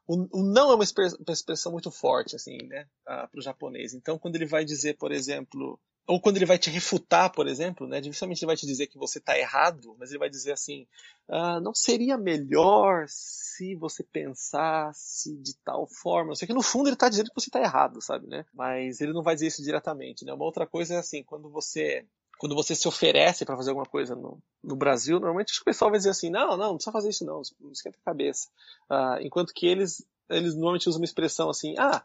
[0.07, 2.86] O, o não é uma expressão muito forte, assim, né?
[3.03, 3.93] para o japonês.
[3.93, 7.87] Então, quando ele vai dizer, por exemplo, ou quando ele vai te refutar, por exemplo,
[7.87, 8.01] né?
[8.01, 10.85] Dificilmente ele vai te dizer que você está errado, mas ele vai dizer assim:
[11.29, 16.31] ah, não seria melhor se você pensasse de tal forma?
[16.31, 18.45] Eu sei que no fundo ele está dizendo que você está errado, sabe, né?
[18.53, 20.33] Mas ele não vai dizer isso diretamente, né?
[20.33, 22.05] Uma outra coisa é assim, quando você
[22.37, 25.97] quando você se oferece para fazer alguma coisa no, no, Brasil, normalmente o pessoal vai
[25.97, 28.49] dizer assim, não, não, não precisa fazer isso não, não esquenta a cabeça.
[28.89, 32.03] Uh, enquanto que eles, eles normalmente usam uma expressão assim, ah,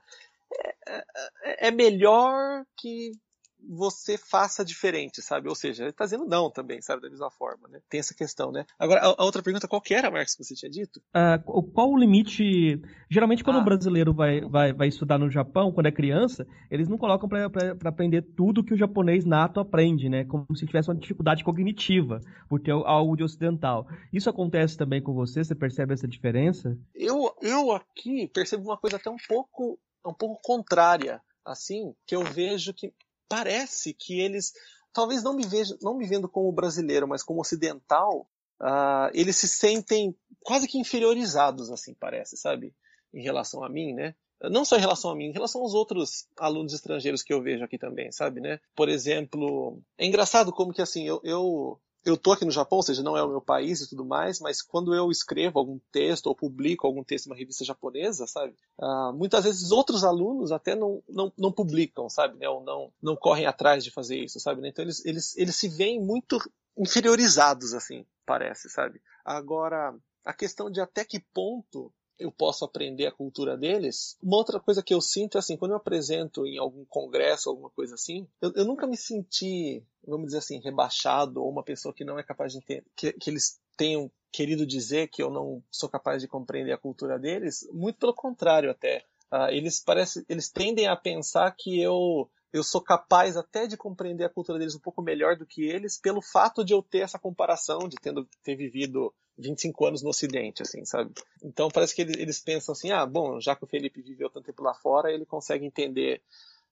[0.52, 3.12] é, é, é melhor que
[3.60, 5.48] você faça diferente, sabe?
[5.48, 7.02] Ou seja, ele está dizendo não também, sabe?
[7.02, 7.80] Da mesma forma, né?
[7.88, 8.64] Tem essa questão, né?
[8.78, 11.00] Agora, a, a outra pergunta, qual que era, Marcos, que você tinha dito?
[11.14, 12.80] Uh, qual o limite...
[13.10, 13.60] Geralmente, quando ah.
[13.60, 17.76] um brasileiro vai, vai, vai estudar no Japão, quando é criança, eles não colocam para
[17.84, 20.24] aprender tudo que o japonês nato aprende, né?
[20.24, 23.86] Como se tivesse uma dificuldade cognitiva, por ter algo de ocidental.
[24.12, 25.42] Isso acontece também com você?
[25.42, 26.76] Você percebe essa diferença?
[26.94, 32.22] Eu, eu aqui percebo uma coisa até um pouco, um pouco contrária assim, que eu
[32.22, 32.92] vejo que
[33.28, 34.52] parece que eles,
[34.92, 38.28] talvez não me, vejam, não me vendo como brasileiro, mas como ocidental,
[38.60, 42.74] uh, eles se sentem quase que inferiorizados, assim, parece, sabe?
[43.12, 44.14] Em relação a mim, né?
[44.42, 47.64] Não só em relação a mim, em relação aos outros alunos estrangeiros que eu vejo
[47.64, 48.60] aqui também, sabe, né?
[48.74, 52.82] Por exemplo, é engraçado como que, assim, eu, eu eu tô aqui no Japão, ou
[52.82, 56.26] seja, não é o meu país e tudo mais, mas quando eu escrevo algum texto
[56.26, 60.74] ou publico algum texto em uma revista japonesa, sabe, uh, muitas vezes outros alunos até
[60.74, 64.60] não, não, não publicam, sabe, né, ou não, não correm atrás de fazer isso, sabe,
[64.60, 64.68] né?
[64.68, 66.38] então eles, eles, eles se veem muito
[66.76, 69.00] inferiorizados, assim, parece, sabe.
[69.24, 69.94] Agora,
[70.24, 74.16] a questão de até que ponto eu posso aprender a cultura deles.
[74.22, 77.70] Uma outra coisa que eu sinto é assim, quando eu apresento em algum congresso, alguma
[77.70, 82.04] coisa assim, eu, eu nunca me senti, vamos dizer assim, rebaixado ou uma pessoa que
[82.04, 85.88] não é capaz de entender, que, que eles tenham querido dizer que eu não sou
[85.88, 87.68] capaz de compreender a cultura deles.
[87.72, 89.04] Muito pelo contrário até.
[89.32, 94.24] Uh, eles parece, eles tendem a pensar que eu eu sou capaz até de compreender
[94.24, 97.18] a cultura deles um pouco melhor do que eles, pelo fato de eu ter essa
[97.18, 101.12] comparação, de tendo, ter vivido 25 anos no Ocidente, assim, sabe?
[101.42, 104.62] Então parece que eles, pensam assim, ah, bom, já que o Felipe viveu tanto tempo
[104.62, 106.20] lá fora, ele consegue entender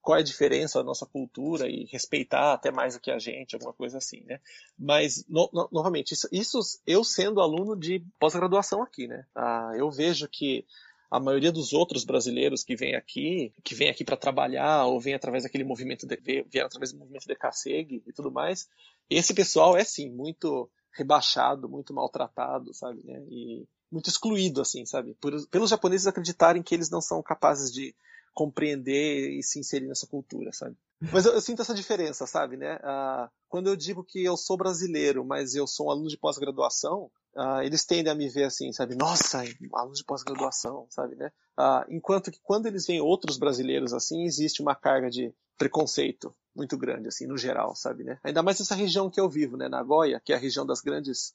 [0.01, 3.55] qual é a diferença da nossa cultura e respeitar até mais do que a gente,
[3.55, 4.39] alguma coisa assim, né?
[4.77, 9.25] Mas, no, no, novamente, isso, isso, eu sendo aluno de pós-graduação aqui, né?
[9.35, 10.65] Ah, eu vejo que
[11.09, 15.13] a maioria dos outros brasileiros que vêm aqui, que vêm aqui para trabalhar ou vêm
[15.13, 16.17] através daquele movimento, de,
[16.49, 18.69] vieram através do movimento de Kaseg e tudo mais,
[19.09, 23.23] esse pessoal é sim muito rebaixado, muito maltratado, sabe, né?
[23.29, 25.15] E muito excluído, assim, sabe?
[25.21, 27.95] Por, pelos japoneses acreditarem que eles não são capazes de
[28.33, 30.75] compreender e se inserir nessa cultura, sabe?
[31.11, 32.79] Mas eu, eu sinto essa diferença, sabe, né?
[32.83, 37.09] Ah, quando eu digo que eu sou brasileiro, mas eu sou um aluno de pós-graduação,
[37.35, 38.95] uh, eles tendem a me ver assim, sabe?
[38.95, 39.43] Nossa,
[39.73, 41.31] aluno de pós-graduação, sabe, né?
[41.57, 46.77] Uh, enquanto que quando eles veem outros brasileiros assim, existe uma carga de preconceito muito
[46.77, 48.19] grande, assim, no geral, sabe, né?
[48.23, 49.69] Ainda mais nessa região que eu vivo, né?
[49.69, 51.33] Nagoya, que é a região das grandes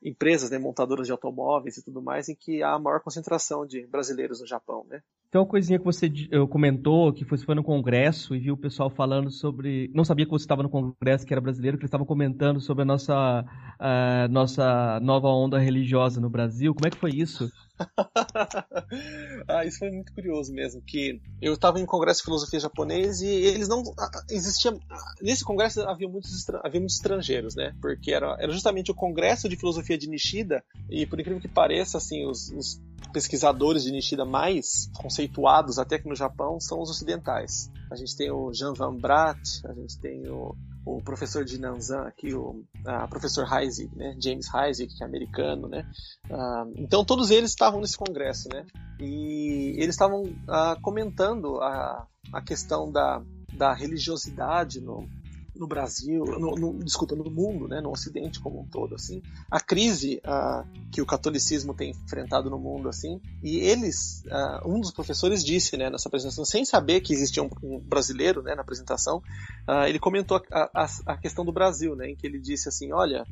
[0.00, 3.84] empresas, né, montadoras de automóveis e tudo mais, em que há a maior concentração de
[3.86, 5.02] brasileiros no Japão, né?
[5.28, 6.10] Então, uma coisinha que você
[6.48, 9.90] comentou, que você foi no congresso e viu o pessoal falando sobre...
[9.94, 12.82] Não sabia que você estava no congresso, que era brasileiro, que eles estavam comentando sobre
[12.82, 13.44] a nossa,
[13.78, 16.74] a nossa nova onda religiosa no Brasil.
[16.74, 17.50] Como é que foi isso?
[19.46, 23.20] ah, isso foi muito curioso mesmo, que eu estava em um congresso de filosofia japonês
[23.20, 23.82] e eles não
[24.30, 24.72] existia
[25.22, 27.74] nesse congresso havia muitos havia muitos estrangeiros, né?
[27.80, 31.98] Porque era, era justamente o congresso de filosofia de Nishida e por incrível que pareça,
[31.98, 32.80] assim, os, os
[33.12, 37.70] pesquisadores de Nishida mais conceituados até aqui no Japão são os ocidentais.
[37.90, 40.54] A gente tem o Jean Van Braght, a gente tem o
[40.88, 45.68] o professor de Nanzan aqui, o a professor Heisig, né, James Heisig, que é americano,
[45.68, 45.86] né,
[46.30, 48.64] uh, então todos eles estavam nesse congresso, né,
[48.98, 55.06] e eles estavam uh, comentando a, a questão da, da religiosidade no,
[55.58, 59.60] no Brasil, no, no, desculpa, no mundo, né, no Ocidente como um todo, assim, a
[59.60, 64.92] crise uh, que o catolicismo tem enfrentado no mundo, assim, e eles, uh, um dos
[64.92, 69.18] professores disse, né, nessa apresentação, sem saber que existia um, um brasileiro, né, na apresentação,
[69.68, 72.92] uh, ele comentou a, a, a, questão do Brasil, né, em que ele disse assim,
[72.92, 73.24] olha,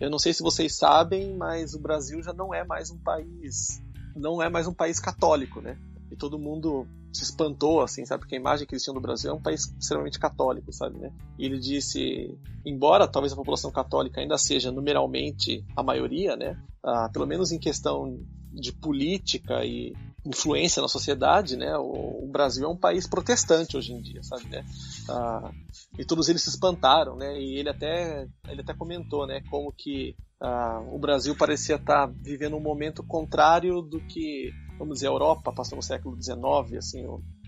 [0.00, 3.80] eu não sei se vocês sabem, mas o Brasil já não é mais um país,
[4.16, 5.78] não é mais um país católico, né,
[6.10, 8.20] e todo mundo se espantou, assim, sabe?
[8.20, 11.12] Porque a imagem que eles tinham do Brasil é um país extremamente católico, sabe, né?
[11.38, 16.60] E ele disse, embora talvez a população católica ainda seja numeralmente a maioria, né?
[16.84, 18.18] Ah, pelo menos em questão
[18.52, 19.94] de política e
[20.24, 21.76] influência na sociedade, né?
[21.76, 24.64] O, o, Brasil é um país protestante hoje em dia, sabe, né?
[25.08, 25.50] Ah,
[25.98, 27.38] e todos eles se espantaram, né?
[27.40, 29.42] E ele até ele até comentou, né?
[29.50, 35.08] Como que ah, o Brasil parecia estar vivendo um momento contrário do que vamos dizer,
[35.08, 37.04] a Europa passou no século XIX, assim,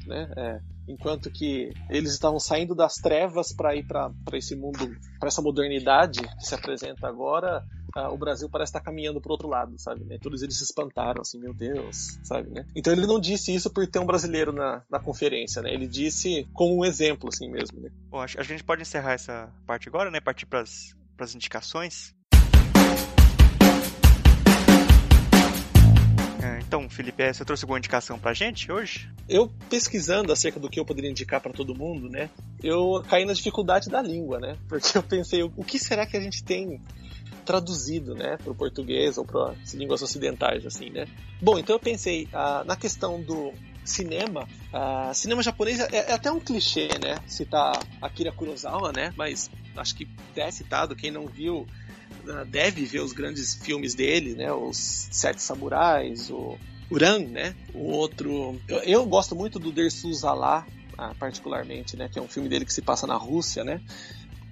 [0.07, 0.31] né?
[0.37, 5.43] É, enquanto que eles estavam saindo das trevas para ir para esse mundo, para essa
[5.43, 7.65] modernidade que se apresenta agora,
[7.97, 10.05] uh, o Brasil parece estar caminhando para outro lado, sabe?
[10.05, 10.19] Né?
[10.21, 12.51] Todos eles se espantaram, assim, meu Deus, sabe?
[12.51, 12.67] Né?
[12.75, 15.73] Então ele não disse isso por ter um brasileiro na, na conferência, né?
[15.73, 17.81] Ele disse como um exemplo, assim mesmo.
[17.81, 17.91] Né?
[18.09, 20.21] Bom, acho, acho que a gente pode encerrar essa parte agora, né?
[20.21, 22.15] Partir para as indicações.
[26.67, 29.11] Então, Felipe, você trouxe alguma indicação pra gente hoje?
[29.29, 32.31] Eu pesquisando acerca do que eu poderia indicar para todo mundo, né?
[32.63, 34.57] Eu caí na dificuldade da língua, né?
[34.69, 36.81] Porque eu pensei, o que será que a gente tem
[37.45, 41.07] traduzido, né, para o português ou para línguas ocidentais, assim, né?
[41.41, 43.53] Bom, então eu pensei ah, na questão do
[43.85, 44.47] cinema.
[44.73, 47.19] Ah, cinema japonês é, é, até um clichê, né?
[47.27, 49.13] Citar Akira Kurosawa, né?
[49.17, 50.95] Mas acho que é citado.
[50.95, 51.67] Quem não viu
[52.49, 54.53] deve ver os grandes filmes dele, né?
[54.53, 56.59] Os Sete Samurais, o
[56.91, 57.55] Uran, né?
[57.75, 58.61] O outro.
[58.69, 60.67] Eu, eu gosto muito do Dersu Zala,
[60.99, 62.09] ah, particularmente, né?
[62.09, 63.81] Que é um filme dele que se passa na Rússia, né?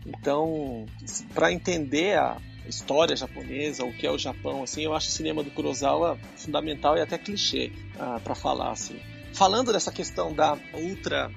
[0.07, 0.87] Então,
[1.35, 5.43] para entender a história japonesa, o que é o Japão, assim, eu acho o cinema
[5.43, 8.99] do Kurosawa fundamental e até clichê ah, para falar, assim.
[9.33, 11.31] Falando dessa questão da ultra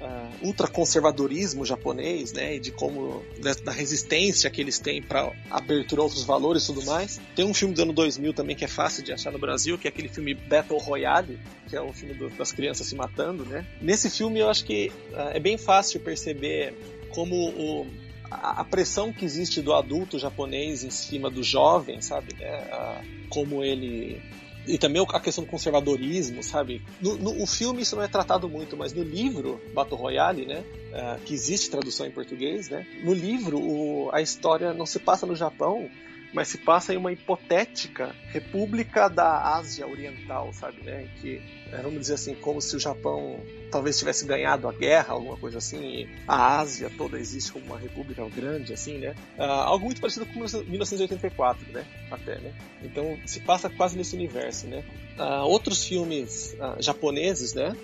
[0.00, 3.22] uh, ultraconservadorismo japonês, né, e de como
[3.64, 7.20] da, resistência que eles têm para abertura a outros valores e tudo mais.
[7.34, 9.86] Tem um filme do ano 2000 também que é fácil de achar no Brasil, que
[9.86, 11.38] é aquele filme Battle Royale,
[11.68, 13.66] que é o filme do, das crianças se matando, né?
[13.80, 16.74] Nesse filme eu acho que uh, é bem fácil perceber
[17.10, 17.86] como o,
[18.30, 22.34] a, pressão que existe do adulto japonês em cima do jovem, sabe?
[22.38, 22.58] Né?
[22.72, 24.20] Uh, como ele
[24.66, 26.82] e também a questão do conservadorismo, sabe?
[27.00, 30.64] No, no, o filme isso não é tratado muito, mas no livro Battle Royale, né?
[30.92, 32.86] Uh, que existe tradução em português, né?
[33.02, 35.88] No livro o, a história não se passa no Japão,
[36.32, 41.08] mas se passa em uma hipotética república da Ásia Oriental, sabe, né?
[41.20, 41.40] Que
[41.72, 45.58] é, vamos dizer assim, como se o Japão talvez tivesse ganhado a guerra, alguma coisa
[45.58, 49.14] assim, a Ásia toda existe como uma república grande, assim, né?
[49.38, 51.84] Uh, algo muito parecido com 1984, né?
[52.10, 52.52] Até, né?
[52.82, 54.84] Então se passa quase nesse universo, né?
[55.18, 57.74] Uh, outros filmes uh, japoneses, né?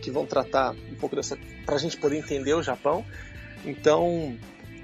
[0.00, 3.04] que vão tratar um pouco dessa, para a gente poder entender o Japão.
[3.64, 4.34] Então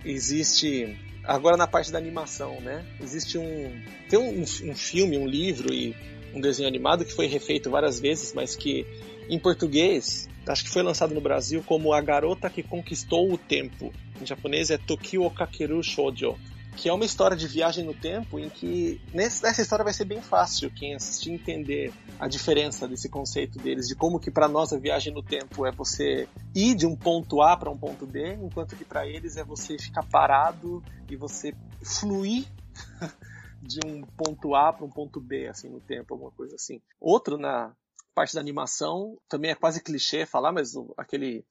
[0.04, 2.84] existe agora na parte da animação, né?
[3.00, 5.94] Existe um tem um, um filme, um livro e
[6.34, 8.86] um desenho animado que foi refeito várias vezes, mas que
[9.28, 13.92] em português acho que foi lançado no Brasil como A Garota que Conquistou o Tempo.
[14.20, 16.36] Em japonês é Tokyo Kakeru Shoujo,
[16.76, 20.20] que é uma história de viagem no tempo em que nessa história vai ser bem
[20.20, 24.78] fácil quem assistir entender a diferença desse conceito deles, de como que para nós a
[24.78, 28.76] viagem no tempo é você ir de um ponto A para um ponto B, enquanto
[28.76, 32.46] que para eles é você ficar parado e você fluir
[33.62, 36.80] de um ponto A para um ponto B, assim, no tempo, alguma coisa assim.
[37.00, 37.74] Outro na
[38.14, 41.44] parte da animação, também é quase clichê falar, mas aquele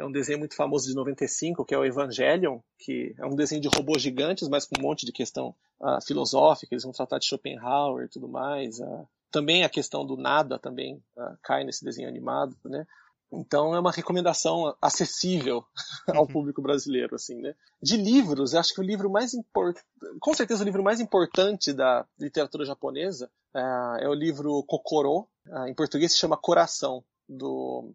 [0.00, 3.60] é um desenho muito famoso de 95, que é o Evangelion, que é um desenho
[3.60, 7.26] de robôs gigantes, mas com um monte de questão uh, filosófica, eles vão tratar de
[7.26, 8.80] Schopenhauer e tudo mais.
[8.80, 12.86] Uh, também a questão do nada também uh, cai nesse desenho animado, né?
[13.30, 15.64] Então é uma recomendação acessível
[16.08, 17.54] ao público brasileiro, assim, né?
[17.82, 19.86] De livros, acho que o livro mais importante,
[20.18, 23.30] com certeza o livro mais importante da literatura japonesa
[24.00, 25.28] é o livro Kokoro,
[25.68, 27.92] em português se chama Coração, do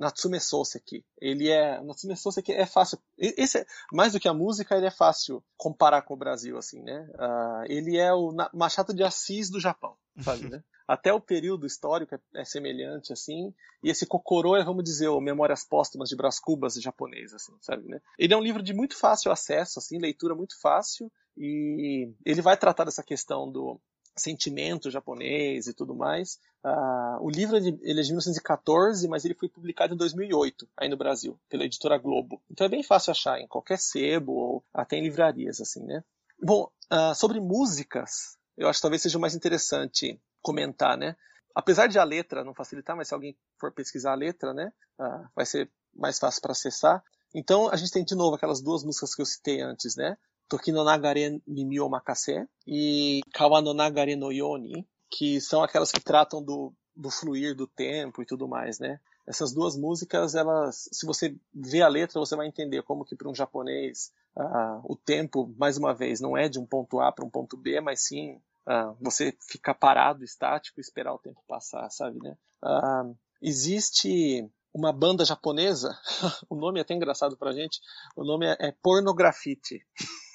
[0.00, 1.04] Natsume Soseki.
[1.20, 2.98] Ele é Natsume Soseki é fácil.
[3.18, 6.82] Esse é, mais do que a música, ele é fácil comparar com o Brasil, assim,
[6.82, 7.06] né?
[7.14, 10.64] Uh, ele é o Machado de Assis do Japão, sabe, né?
[10.88, 15.20] até o período histórico é, é, semelhante, assim, e esse Kokoro é, vamos dizer, o
[15.20, 18.00] Memórias Póstumas de Brás Cubas japonês, assim, sabe, né?
[18.18, 22.56] Ele é um livro de muito fácil acesso, assim, leitura muito fácil, e ele vai
[22.56, 23.80] tratar dessa questão do
[24.16, 26.38] sentimento japonês e tudo mais.
[26.64, 30.96] Uh, o livro ele é de 1914, mas ele foi publicado em 2008, aí no
[30.96, 32.42] Brasil, pela editora Globo.
[32.50, 36.04] Então é bem fácil achar em qualquer sebo ou até em livrarias, assim, né?
[36.42, 41.16] Bom, uh, sobre músicas, eu acho que talvez seja mais interessante comentar, né?
[41.54, 45.28] Apesar de a letra não facilitar, mas se alguém for pesquisar a letra, né, uh,
[45.34, 47.02] vai ser mais fácil para acessar.
[47.34, 50.16] Então a gente tem de novo aquelas duas músicas que eu citei antes, né?
[50.50, 56.00] Toki no Nagare Mimi Makase e Kawa no Nagare no Yoni, que são aquelas que
[56.00, 58.98] tratam do, do fluir do tempo e tudo mais, né?
[59.24, 63.30] Essas duas músicas, elas, se você vê a letra, você vai entender como que para
[63.30, 67.24] um japonês uh, o tempo, mais uma vez, não é de um ponto A para
[67.24, 68.34] um ponto B, mas sim
[68.66, 72.36] uh, você ficar parado, estático e esperar o tempo passar, sabe, né?
[72.64, 75.96] Uh, existe uma banda japonesa,
[76.50, 77.80] o nome é até engraçado pra gente,
[78.16, 79.86] o nome é, é Pornografite.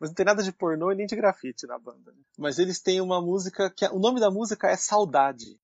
[0.00, 2.12] Mas não tem nada de pornô e nem de grafite na banda.
[2.12, 2.18] Né?
[2.38, 5.58] Mas eles têm uma música que o nome da música é Saudade.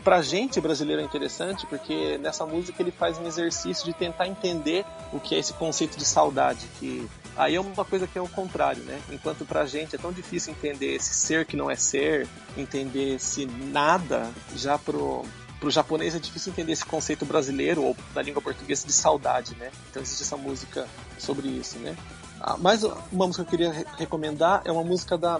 [0.00, 4.84] Pra gente brasileiro é interessante porque nessa música ele faz um exercício de tentar entender
[5.12, 8.28] o que é esse conceito de saudade, que aí é uma coisa que é o
[8.28, 9.00] contrário, né?
[9.10, 13.46] Enquanto pra gente é tão difícil entender esse ser que não é ser, entender esse
[13.46, 15.24] nada, já pro
[15.60, 19.70] pro japonês é difícil entender esse conceito brasileiro ou da língua portuguesa de saudade, né?
[19.90, 20.88] Então existe essa música
[21.18, 21.94] sobre isso, né?
[22.40, 25.38] Ah, mais uma música que eu queria recomendar é uma música da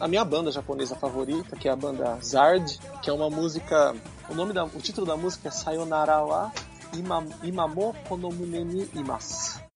[0.00, 3.94] a minha banda japonesa favorita, que é a banda Zard, que é uma música.
[4.28, 6.52] O nome da, o título da música é Sayonara wa
[7.42, 9.67] Imamo Konomune ni Imasu.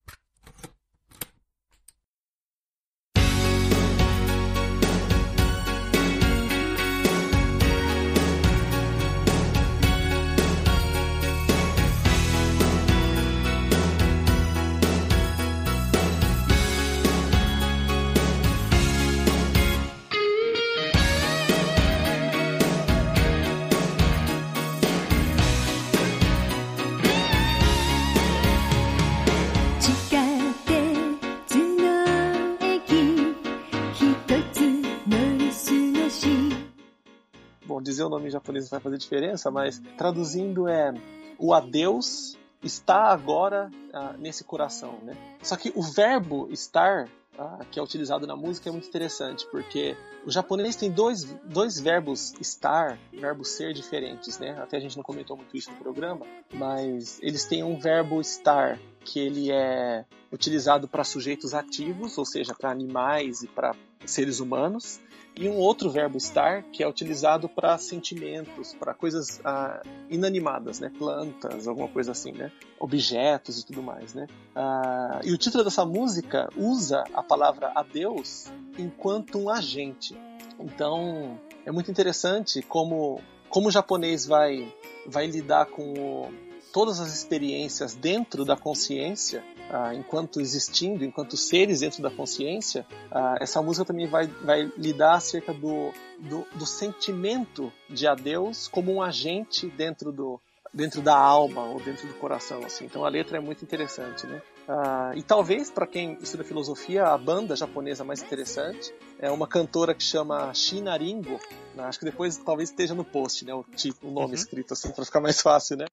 [38.03, 40.93] Dizer o nome em japonês vai fazer diferença, mas traduzindo é
[41.37, 45.13] o adeus está agora ah, nesse coração, né?
[45.41, 49.97] Só que o verbo estar ah, que é utilizado na música é muito interessante, porque
[50.25, 54.57] o japonês tem dois, dois verbos estar, verbo ser diferentes, né?
[54.61, 58.79] Até a gente não comentou muito isso no programa, mas eles têm um verbo estar
[59.03, 63.75] que ele é utilizado para sujeitos ativos, ou seja, para animais e para
[64.05, 64.99] seres humanos,
[65.35, 70.91] e um outro verbo estar que é utilizado para sentimentos, para coisas ah, inanimadas, né?
[70.97, 72.51] Plantas, alguma coisa assim, né?
[72.79, 74.27] Objetos e tudo mais, né?
[74.55, 80.15] Ah, e o título dessa música usa a palavra adeus enquanto um agente.
[80.59, 83.19] Então é muito interessante como
[83.49, 84.71] como o japonês vai
[85.07, 86.33] vai lidar com o,
[86.73, 93.37] todas as experiências dentro da consciência ah, enquanto existindo, enquanto seres dentro da consciência, ah,
[93.39, 99.01] essa música também vai, vai lidar acerca do, do, do, sentimento de adeus como um
[99.01, 100.41] agente dentro do
[100.73, 104.41] dentro da alma ou dentro do coração assim então a letra é muito interessante né
[104.67, 109.93] ah, e talvez para quem estuda filosofia a banda japonesa mais interessante é uma cantora
[109.93, 111.39] que chama Shinaringo
[111.75, 111.83] né?
[111.83, 114.33] acho que depois talvez esteja no post né o tipo o nome uhum.
[114.33, 115.85] escrito assim para ficar mais fácil né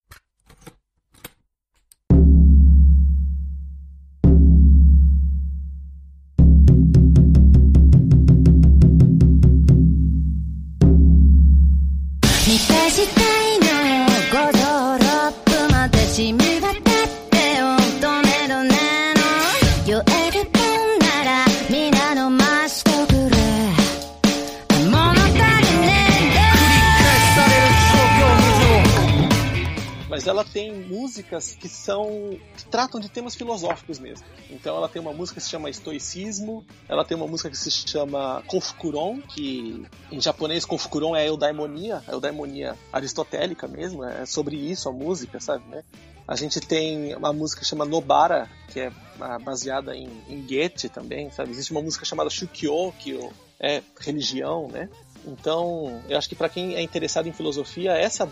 [31.31, 34.27] músicas que são que tratam de temas filosóficos mesmo.
[34.51, 37.71] Então ela tem uma música que se chama Estoicismo, ela tem uma música que se
[37.71, 44.89] chama Konfukuron, que em japonês Konfukuron é eudaimonia, a eudaimonia aristotélica mesmo, é sobre isso
[44.89, 45.85] a música, sabe, né?
[46.27, 50.89] A gente tem uma música que chama Nobara, que é ah, baseada em, em Goethe
[50.89, 51.51] também, sabe?
[51.51, 53.19] Existe uma música chamada Shukyo, que
[53.59, 54.89] é religião, né?
[55.27, 58.29] Então, eu acho que para quem é interessado em filosofia, essa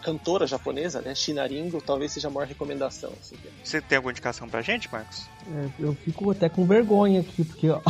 [0.00, 3.12] cantora japonesa, né, Shinaringo, talvez seja a maior recomendação.
[3.20, 3.36] Assim.
[3.62, 5.28] Você tem alguma indicação pra gente, Marcos?
[5.52, 7.80] É, eu fico até com vergonha aqui, porque ó,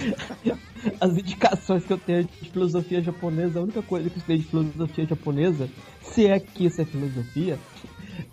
[1.00, 4.44] as indicações que eu tenho de filosofia japonesa, a única coisa que eu sei de
[4.44, 5.68] filosofia japonesa,
[6.02, 7.58] se é que isso é filosofia,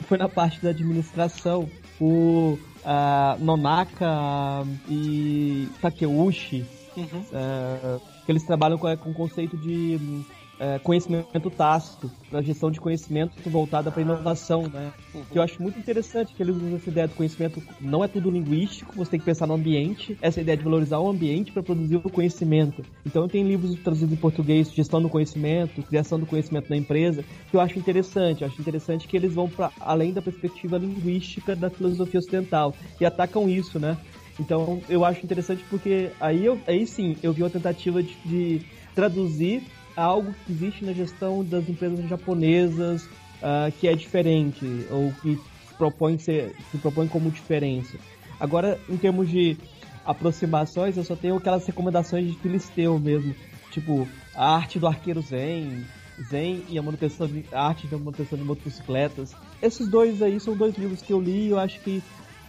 [0.07, 1.69] foi na parte da administração.
[1.99, 6.65] O uh, Nonaka e Takeuchi,
[6.97, 7.05] uhum.
[7.05, 9.99] uh, que eles trabalham com, com o conceito de
[10.61, 14.93] é, conhecimento tácito, na gestão de conhecimento voltada para inovação, né?
[15.31, 18.29] Que eu acho muito interessante que eles usam essa ideia do conhecimento, não é tudo
[18.29, 21.95] linguístico, você tem que pensar no ambiente, essa ideia de valorizar o ambiente para produzir
[21.95, 22.85] o conhecimento.
[23.03, 27.57] Então tem livros traduzidos em português, gestão do conhecimento, criação do conhecimento na empresa, que
[27.57, 28.43] eu acho interessante.
[28.43, 33.05] Eu acho interessante que eles vão para além da perspectiva linguística da filosofia ocidental e
[33.05, 33.97] atacam isso, né?
[34.39, 38.61] Então eu acho interessante porque aí, eu, aí sim eu vi uma tentativa de, de
[38.93, 39.63] traduzir
[39.95, 45.35] algo que existe na gestão das empresas japonesas uh, que é diferente ou que
[45.67, 47.97] se propõe, ser, se propõe como diferença.
[48.39, 49.57] Agora, em termos de
[50.05, 53.35] aproximações, eu só tenho aquelas recomendações de Filisteu mesmo,
[53.71, 55.85] tipo a arte do arqueiro Zen,
[56.29, 59.35] Zen e a manutenção de, a arte da manutenção de motocicletas.
[59.61, 62.01] Esses dois aí são dois livros que eu li e eu acho que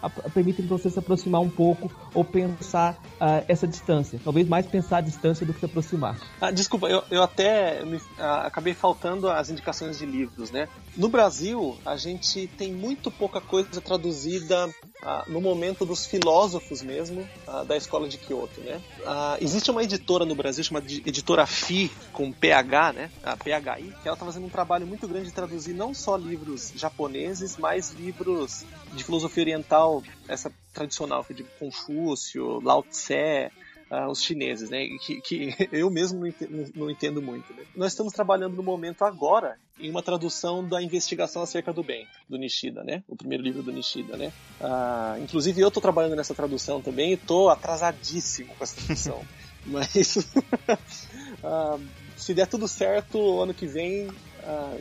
[0.08, 4.20] permitem você se aproximar um pouco ou pensar uh, essa distância.
[4.22, 6.16] Talvez mais pensar a distância do que se aproximar.
[6.40, 10.68] Ah, desculpa, eu, eu até me, ah, acabei faltando as indicações de livros, né?
[10.96, 14.68] No Brasil, a gente tem muito pouca coisa traduzida
[15.04, 18.80] ah, no momento dos filósofos mesmo ah, da escola de Kyoto, né?
[19.04, 23.10] Ah, existe uma editora no Brasil chamada Editora FI, com PH, né?
[23.22, 26.72] A PHI, que ela está fazendo um trabalho muito grande de traduzir não só livros
[26.76, 33.50] japoneses, mas livros de filosofia oriental, essa tradicional, é de Confúcio, Lao Tse,
[33.90, 34.86] uh, os chineses, né?
[35.04, 37.52] Que, que eu mesmo não entendo, não entendo muito.
[37.52, 37.64] Né?
[37.76, 42.38] Nós estamos trabalhando no momento agora em uma tradução da investigação acerca do bem, do
[42.38, 43.02] Nishida, né?
[43.08, 44.32] O primeiro livro do Nishida, né?
[44.60, 49.22] Uh, inclusive eu estou trabalhando nessa tradução também e estou atrasadíssimo com essa tradução.
[49.64, 51.80] Mas uh,
[52.16, 54.08] se der tudo certo, ano que vem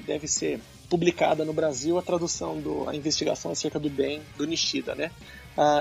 [0.07, 0.59] deve ser
[0.89, 5.11] publicada no Brasil a tradução do a investigação acerca do bem do Nishida, né?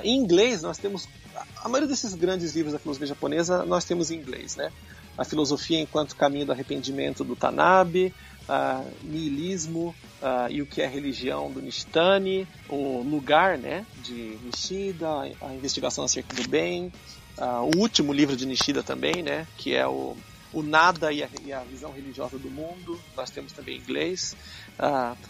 [0.05, 1.09] Em inglês nós temos
[1.57, 4.71] a maioria desses grandes livros da filosofia japonesa nós temos em inglês, né?
[5.17, 8.15] A filosofia enquanto caminho do arrependimento do Tanabe,
[8.51, 15.09] uh, niilismo uh, e o que é religião do Nishitani, o lugar, né, de Nishida,
[15.41, 16.93] a investigação acerca do bem,
[17.39, 20.17] uh, o último livro de Nishida também, né, que é o
[20.53, 24.35] o nada e a, e a, visão religiosa do mundo, nós temos também em inglês.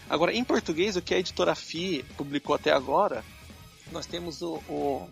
[0.08, 3.22] Agora, em português, o que a editora FI publicou até agora,
[3.92, 5.06] nós temos o, o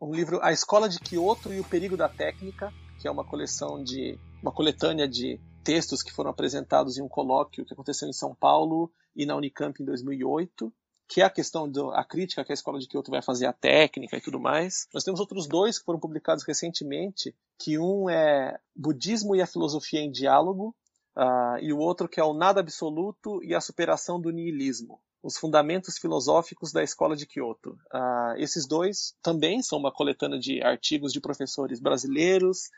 [0.00, 3.84] um livro A Escola de Kyoto e o Perigo da Técnica, que é uma coleção
[3.84, 8.34] de uma coletânea de textos que foram apresentados em um colóquio que aconteceu em São
[8.34, 10.72] Paulo e na Unicamp em 2008
[11.12, 14.16] que é a questão da crítica que a escola de Kyoto vai fazer à técnica
[14.16, 14.88] e tudo mais.
[14.94, 20.00] Nós temos outros dois que foram publicados recentemente, que um é Budismo e a Filosofia
[20.00, 20.74] em Diálogo,
[21.14, 25.02] uh, e o outro que é o Nada Absoluto e a Superação do Nihilismo.
[25.22, 27.78] Os Fundamentos Filosóficos da Escola de Kyoto.
[27.92, 32.70] Uh, esses dois também são uma coletânea de artigos de professores brasileiros,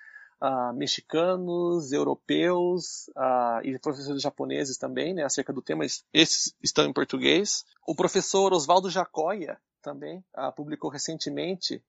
[0.43, 5.85] uh, mexicanos, europeus uh, e professores japoneses também, né, acerca do tema.
[5.85, 7.65] Esses estão em português.
[7.87, 11.83] O professor Oswaldo Jacoia também uh, publicou recentemente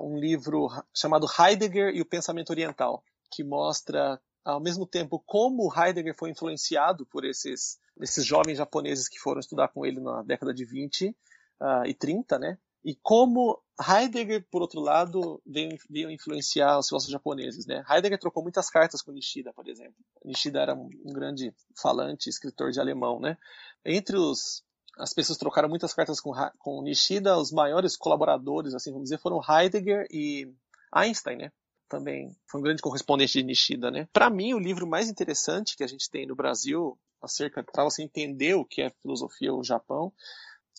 [0.00, 3.02] um livro chamado Heidegger e o Pensamento Oriental,
[3.32, 9.18] que mostra ao mesmo tempo como Heidegger foi influenciado por esses, esses jovens japoneses que
[9.18, 11.14] foram estudar com ele na década de 20 uh,
[11.84, 12.58] e 30, né?
[12.86, 17.66] E como Heidegger, por outro lado, veio, veio influenciar os filósofos japoneses.
[17.66, 17.84] Né?
[17.90, 19.96] Heidegger trocou muitas cartas com Nishida, por exemplo.
[20.24, 23.18] Nishida era um, grande falante, escritor de alemão.
[23.18, 23.36] Né?
[23.84, 24.62] Entre os,
[24.96, 26.30] as pessoas trocaram muitas cartas com,
[26.60, 30.48] com Nishida, os maiores colaboradores, assim vamos dizer, foram Heidegger e
[30.92, 31.52] Einstein, né?
[31.88, 34.08] Também foi um grande correspondente de Nishida, né?
[34.12, 38.04] Para mim, o livro mais interessante que a gente tem no Brasil acerca para você
[38.04, 40.12] entender o que é filosofia ou Japão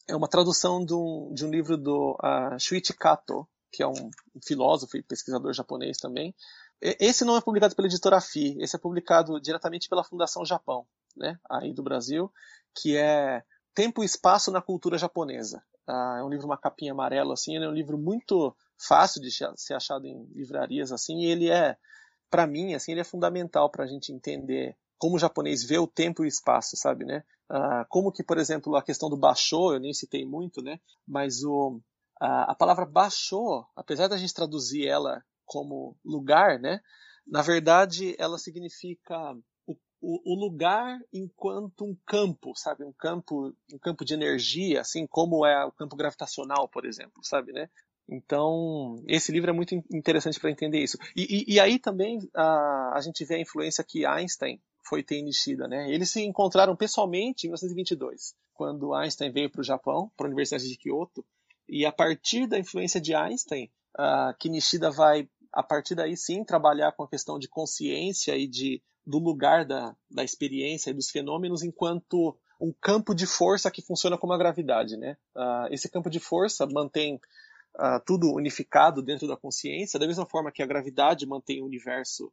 [0.07, 4.09] é uma tradução de um, de um livro do uh, Shuichi Kato, que é um
[4.45, 6.33] filósofo e pesquisador japonês também.
[6.81, 10.85] Esse não é publicado pela editora FI, esse é publicado diretamente pela Fundação Japão,
[11.15, 12.31] né, aí do Brasil,
[12.75, 13.43] que é
[13.73, 15.63] Tempo e Espaço na Cultura Japonesa.
[15.87, 19.29] Uh, é um livro, uma capinha amarela, assim, ele é um livro muito fácil de
[19.31, 21.77] ser achado em livrarias, assim, e ele é,
[22.29, 25.87] para mim, assim, ele é fundamental para a gente entender como o japonês vê o
[25.87, 27.23] tempo e o espaço, sabe, né?
[27.49, 30.79] Uh, como que, por exemplo, a questão do baixou, eu nem citei muito, né?
[31.07, 31.79] Mas o,
[32.19, 36.81] a, a palavra baixou, apesar da gente traduzir ela como lugar, né?
[37.25, 39.15] Na verdade, ela significa
[39.65, 42.83] o, o, o, lugar enquanto um campo, sabe?
[42.83, 47.53] Um campo, um campo de energia, assim como é o campo gravitacional, por exemplo, sabe,
[47.53, 47.69] né?
[48.09, 50.97] Então, esse livro é muito interessante para entender isso.
[51.15, 55.21] E, e, e aí também a, a gente vê a influência que Einstein foi ter
[55.21, 55.91] Nishida, né?
[55.91, 60.67] Eles se encontraram pessoalmente em 1922, quando Einstein veio para o Japão, para a Universidade
[60.67, 61.25] de Kyoto,
[61.67, 66.43] e a partir da influência de Einstein, uh, que Nishida vai, a partir daí sim,
[66.43, 71.09] trabalhar com a questão de consciência e de do lugar da, da experiência e dos
[71.09, 75.15] fenômenos enquanto um campo de força que funciona como a gravidade, né?
[75.33, 77.15] Uh, esse campo de força mantém
[77.75, 82.31] uh, tudo unificado dentro da consciência, da mesma forma que a gravidade mantém o universo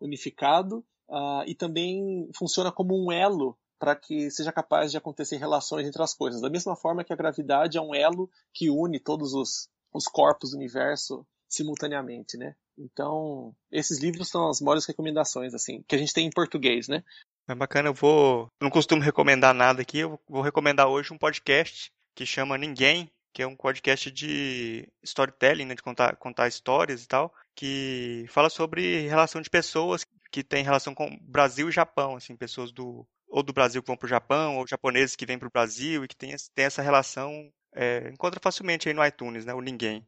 [0.00, 5.86] unificado uh, e também funciona como um elo para que seja capaz de acontecer relações
[5.86, 6.40] entre as coisas.
[6.40, 10.50] Da mesma forma que a gravidade é um elo que une todos os, os corpos
[10.50, 12.54] do universo simultaneamente, né?
[12.78, 17.02] Então, esses livros são as maiores recomendações, assim, que a gente tem em português, né?
[17.48, 18.50] É bacana, eu vou.
[18.60, 23.42] Não costumo recomendar nada aqui, eu vou recomendar hoje um podcast que chama Ninguém, que
[23.42, 29.06] é um podcast de storytelling, né, de contar, contar histórias e tal, que fala sobre
[29.08, 30.04] relação de pessoas
[30.36, 33.96] que tem relação com Brasil e Japão, assim, pessoas do ou do Brasil que vão
[33.96, 36.82] para o Japão, ou japoneses que vêm para o Brasil e que tem, tem essa
[36.82, 40.06] relação, é, encontra facilmente aí no iTunes, né, o Ninguém.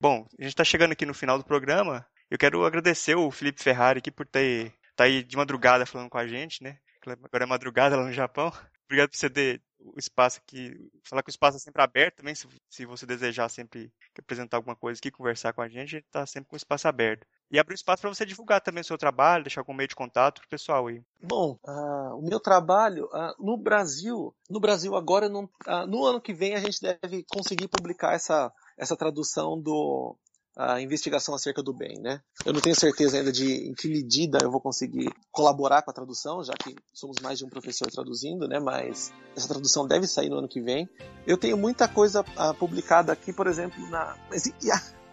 [0.00, 3.62] Bom, a gente está chegando aqui no final do programa, eu quero agradecer o Felipe
[3.62, 6.76] Ferrari aqui por ter tá aí de madrugada falando com a gente, né,
[7.06, 8.50] agora é madrugada lá no Japão.
[8.86, 10.74] Obrigado por você ter o espaço aqui,
[11.04, 14.74] falar que o espaço é sempre aberto também, se, se você desejar sempre apresentar alguma
[14.74, 17.24] coisa aqui, conversar com a gente, está sempre com o espaço aberto.
[17.50, 20.40] E abrir espaço para você divulgar também o seu trabalho, deixar algum meio de contato
[20.40, 21.00] pro pessoal aí.
[21.22, 26.20] Bom, uh, o meu trabalho uh, no Brasil, no Brasil agora, não, uh, no ano
[26.20, 30.16] que vem a gente deve conseguir publicar essa, essa tradução do
[30.58, 32.20] a investigação acerca do bem, né?
[32.44, 35.94] Eu não tenho certeza ainda de em que medida eu vou conseguir colaborar com a
[35.94, 38.58] tradução, já que somos mais de um professor traduzindo, né?
[38.58, 40.88] Mas essa tradução deve sair no ano que vem.
[41.24, 44.16] Eu tenho muita coisa uh, publicada aqui, por exemplo, na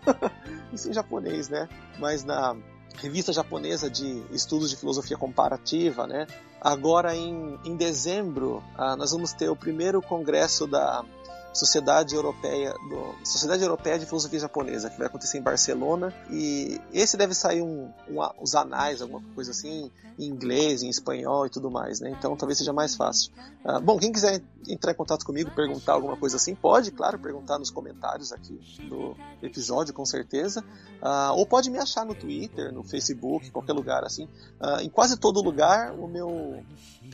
[0.74, 1.68] isso em japonês, né?
[2.00, 2.56] Mas na
[2.98, 6.28] revista japonesa de estudos de filosofia comparativa, né?
[6.62, 11.04] Agora em, em dezembro uh, nós vamos ter o primeiro congresso da
[11.56, 16.14] Sociedade Europeia, do, Sociedade Europeia de Filosofia Japonesa, que vai acontecer em Barcelona.
[16.30, 21.46] E esse deve sair um, um, os anais, alguma coisa assim, em inglês, em espanhol
[21.46, 22.10] e tudo mais, né?
[22.10, 23.32] Então talvez seja mais fácil.
[23.64, 27.58] Uh, bom, quem quiser entrar em contato comigo, perguntar alguma coisa assim, pode, claro, perguntar
[27.58, 28.60] nos comentários aqui
[28.90, 30.62] do episódio, com certeza.
[31.02, 34.26] Uh, ou pode me achar no Twitter, no Facebook, qualquer lugar assim.
[34.60, 36.62] Uh, em quase todo lugar, o meu.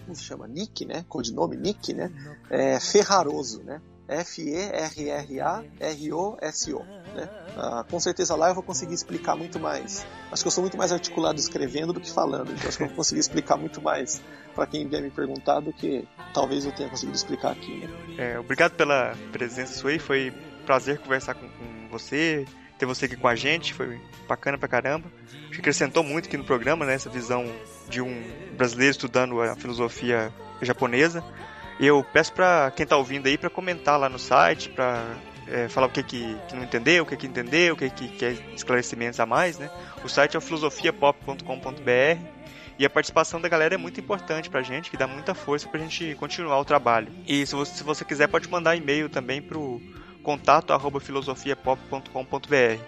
[0.03, 0.47] Como se chama?
[0.47, 1.05] Nick, né?
[1.07, 2.11] Codinome Nick, né?
[2.49, 3.79] É Ferraroso, né?
[4.11, 5.59] F-E-R-R-A-R-O-S-O.
[7.15, 7.29] Né?
[7.57, 10.05] Ah, com certeza lá eu vou conseguir explicar muito mais.
[10.31, 12.87] Acho que eu sou muito mais articulado escrevendo do que falando, então acho que eu
[12.87, 14.21] vou conseguir explicar muito mais
[14.53, 17.87] para quem vier me perguntar do que talvez eu tenha conseguido explicar aqui.
[17.87, 17.89] Né?
[18.17, 20.33] É, obrigado pela presença sua aí, foi
[20.65, 22.45] prazer conversar com, com você,
[22.77, 25.11] ter você aqui com a gente, foi bacana pra caramba.
[25.43, 27.45] Acho que acrescentou muito aqui no programa, né, essa visão
[27.89, 28.23] de um
[28.57, 30.31] brasileiro estudando a filosofia
[30.61, 31.23] japonesa.
[31.79, 35.03] Eu peço para quem está ouvindo aí para comentar lá no site, para
[35.47, 38.07] é, falar o que, que, que, não entendeu, o que, que entendeu, o que, que
[38.09, 39.69] quer esclarecimentos a mais, né?
[40.03, 42.41] O site é o filosofiapop.com.br
[42.79, 45.79] e a participação da galera é muito importante pra gente, que dá muita força pra
[45.79, 47.11] gente continuar o trabalho.
[47.27, 49.81] E se você, se você quiser, pode mandar e-mail também pro
[50.23, 52.81] contato arroba filosofiapop.com.br.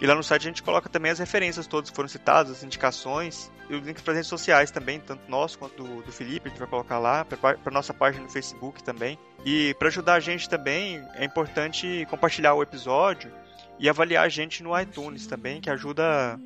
[0.00, 2.64] E lá no site a gente coloca também as referências todas que foram citadas, as
[2.64, 6.49] indicações os links para as redes sociais também, tanto nosso quanto do, do Felipe, a
[6.49, 9.17] gente vai colocar lá, para nossa página no Facebook também.
[9.45, 13.31] E para ajudar a gente também, é importante compartilhar o episódio
[13.79, 16.39] e avaliar a gente no iTunes também, que ajuda,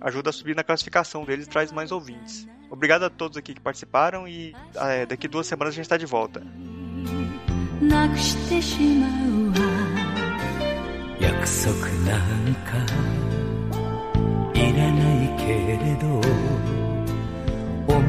[0.00, 2.46] ajuda a subir na classificação deles e traz mais ouvintes.
[2.70, 6.06] Obrigado a todos aqui que participaram e é, daqui duas semanas a gente está de
[6.06, 6.42] volta.
[11.18, 11.72] 約束
[12.04, 12.76] なんか
[14.54, 16.20] いらないけれど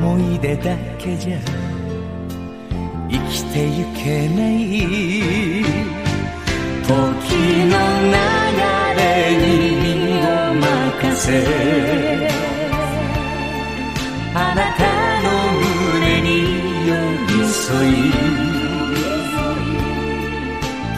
[0.03, 1.39] 思い出だけじゃ
[3.09, 4.53] 生きてゆけない
[6.83, 6.91] 時
[7.71, 8.15] の流
[8.99, 9.01] れ
[9.39, 9.47] に
[9.79, 9.87] 身
[10.19, 10.67] を任
[11.17, 11.27] せ
[14.35, 14.83] あなた
[15.23, 15.27] の
[15.95, 16.27] 胸に
[16.89, 16.91] 寄
[17.29, 17.93] り添い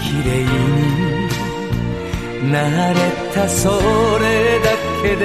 [0.00, 0.32] 綺麗
[2.40, 2.54] にな
[2.94, 2.96] れ
[3.34, 4.24] たそれ
[4.60, 4.66] だ
[5.02, 5.22] けで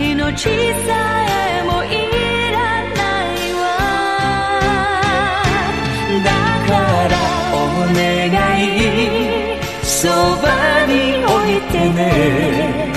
[0.00, 0.50] 命さ
[1.28, 1.53] え
[7.04, 7.16] から
[7.52, 7.56] お
[7.92, 8.02] 願
[8.60, 9.60] い。
[9.82, 12.92] そばに置いてね。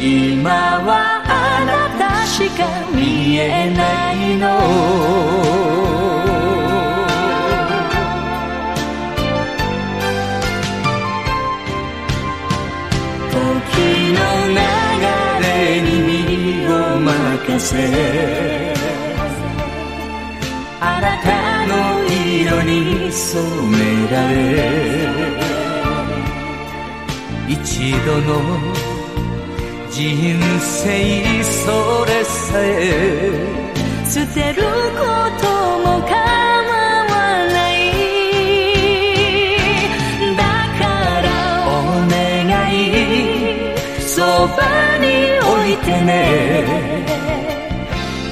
[0.00, 2.62] 今はあなたしか
[2.94, 4.44] 見えないの。
[13.32, 13.34] 時
[14.14, 14.60] の流
[15.42, 15.46] れ
[15.82, 18.65] に身を任せ。
[22.56, 23.76] 色に染め
[24.10, 24.34] られ
[27.48, 28.30] 一度の
[29.90, 32.62] 人生それさえ
[34.06, 35.04] 捨てるこ
[35.38, 35.44] と
[35.80, 37.14] も構わ
[37.46, 37.74] ない
[40.36, 40.42] だ
[40.78, 40.82] か
[41.22, 41.26] ら
[41.68, 41.70] お
[42.08, 42.16] 願
[42.72, 42.74] い
[44.00, 44.14] そ
[44.56, 44.56] ば
[44.98, 45.04] に
[45.40, 46.14] 置いてね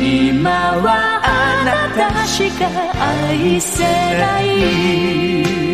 [0.01, 1.14] 今は
[1.65, 2.69] なたしか
[3.01, 5.74] 愛せない。